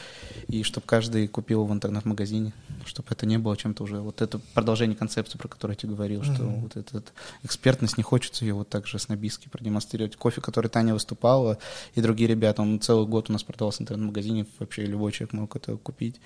[0.49, 2.53] и чтобы каждый купил в интернет-магазине,
[2.85, 6.23] чтобы это не было чем-то уже, вот это продолжение концепции, про которую я тебе говорил,
[6.23, 6.35] mm-hmm.
[6.35, 7.13] что вот этот
[7.45, 10.17] экспертность, не хочется ее вот так же снобистски продемонстрировать.
[10.17, 11.59] Кофе, который Таня выступала,
[11.95, 15.57] и другие ребята, он целый год у нас продавался в интернет-магазине, вообще любой человек мог
[15.57, 16.21] это купить.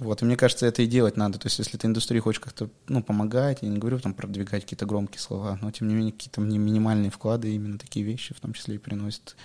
[0.00, 1.38] Вот, и мне кажется, это и делать надо.
[1.38, 4.86] То есть, если ты индустрии хочешь как-то, ну, помогать, я не говорю там продвигать какие-то
[4.86, 8.74] громкие слова, но, тем не менее, какие-то минимальные вклады именно такие вещи в том числе
[8.74, 9.36] и приносят.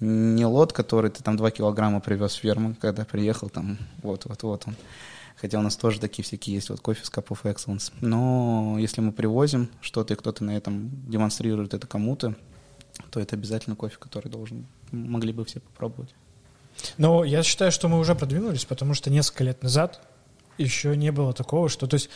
[0.00, 4.74] Не лот, который ты там 2 килограмма привез с фермы, когда приехал, там, вот-вот-вот он.
[5.36, 7.92] Хотя у нас тоже такие всякие есть, вот кофе с Cup of Excellence.
[8.00, 12.34] Но если мы привозим что-то, и кто-то на этом демонстрирует это кому-то,
[13.10, 16.14] то это обязательно кофе, который должен, могли бы все попробовать.
[16.98, 20.00] Но я считаю, что мы уже продвинулись, потому что несколько лет назад
[20.58, 22.10] еще не было такого, что, то есть,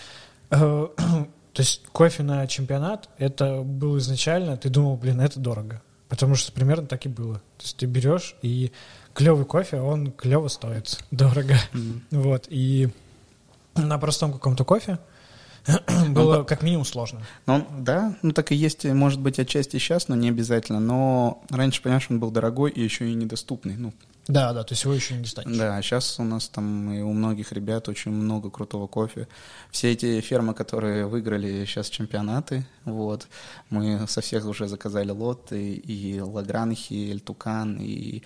[0.50, 0.56] э,
[0.96, 5.82] то есть кофе на чемпионат, это было изначально, ты думал, блин, это дорого.
[6.08, 7.34] Потому что примерно так и было.
[7.34, 8.70] То есть ты берешь, и
[9.12, 11.54] клевый кофе, он клево стоит, дорого.
[11.72, 12.00] Mm-hmm.
[12.10, 12.90] Вот, и
[13.74, 14.98] на простом каком-то кофе
[16.08, 17.22] было как минимум сложно.
[17.46, 20.80] Ну, да, ну так и есть, может быть, отчасти сейчас, но не обязательно.
[20.80, 23.76] Но раньше, понимаешь, он был дорогой и еще и недоступный.
[23.76, 23.92] Ну,
[24.28, 25.56] да, да, то есть его еще не достанешь.
[25.56, 29.28] Да, сейчас у нас там и у многих ребят очень много крутого кофе.
[29.70, 33.28] Все эти фермы, которые выиграли сейчас чемпионаты, вот,
[33.70, 38.22] мы со всех уже заказали лот, и, и Лагранхи, и Эльтукан, и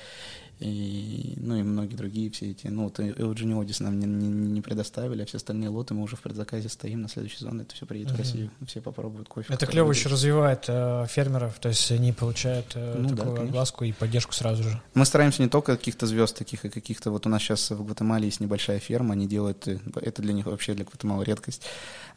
[0.61, 2.67] и, ну и многие другие все эти.
[2.67, 6.17] Ну, вот LG Neodis нам не, не, не предоставили, а все остальные лоты мы уже
[6.17, 8.17] в предзаказе стоим на следующий сезон, это все приедет uh-huh.
[8.17, 9.53] в Россию, все попробуют кофе.
[9.53, 13.85] Это клево еще развивает э, фермеров, то есть они получают э, ну, такую да, огласку
[13.85, 14.83] и поддержку сразу же.
[14.93, 18.27] Мы стараемся не только каких-то звезд таких, и каких-то, вот у нас сейчас в Гватемале
[18.27, 21.63] есть небольшая ферма, они делают, э, это для них вообще для Гватемалы редкость,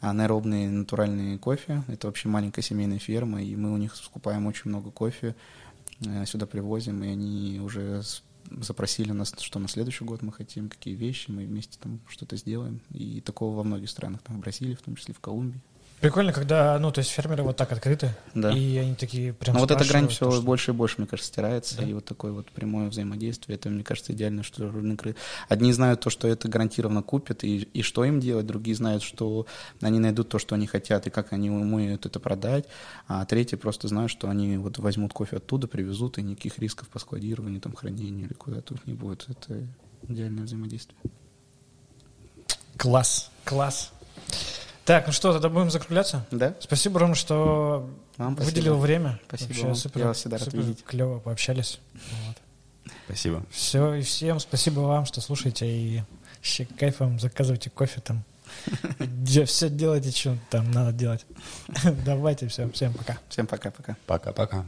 [0.02, 4.90] анаэробные натуральные кофе, это вообще маленькая семейная ферма, и мы у них скупаем очень много
[4.90, 5.34] кофе,
[6.04, 8.02] э, сюда привозим, и они уже
[8.62, 12.80] запросили нас, что на следующий год мы хотим, какие вещи, мы вместе там что-то сделаем.
[12.90, 15.60] И такого во многих странах, там в Бразилии, в том числе в Колумбии.
[16.00, 18.50] Прикольно, когда, ну, то есть фермеры вот так открыты, да.
[18.50, 20.42] и они такие прям Но вот эта грань все что...
[20.42, 21.84] больше и больше, мне кажется, стирается, да.
[21.84, 25.02] и вот такое вот прямое взаимодействие, это, мне кажется, идеально, что рынок...
[25.48, 29.46] Одни знают то, что это гарантированно купят, и, и что им делать, другие знают, что
[29.80, 32.66] они найдут то, что они хотят, и как они умеют это продать,
[33.08, 36.98] а третьи просто знают, что они вот возьмут кофе оттуда, привезут, и никаких рисков по
[36.98, 39.24] складированию, там, хранению или куда-то не будет.
[39.28, 39.66] Это
[40.08, 40.98] идеальное взаимодействие.
[42.76, 43.92] Класс, класс.
[44.84, 46.26] Так, ну что, тогда будем закругляться?
[46.30, 46.54] Да.
[46.60, 47.88] Спасибо, Ром, что
[48.18, 49.18] вам выделил время.
[49.28, 49.74] Спасибо Вообще, вам.
[49.74, 50.84] Супер, Я вас всегда рад видеть.
[50.84, 51.80] Клево пообщались.
[51.94, 52.36] Вот.
[53.06, 53.42] Спасибо.
[53.50, 56.02] Все, и всем спасибо вам, что слушаете и
[56.42, 58.24] с кайфом заказывайте кофе там.
[59.46, 61.24] Все делайте, что там надо делать.
[62.04, 63.18] Давайте, все, всем пока.
[63.28, 63.96] Всем пока-пока.
[64.06, 64.64] Пока-пока.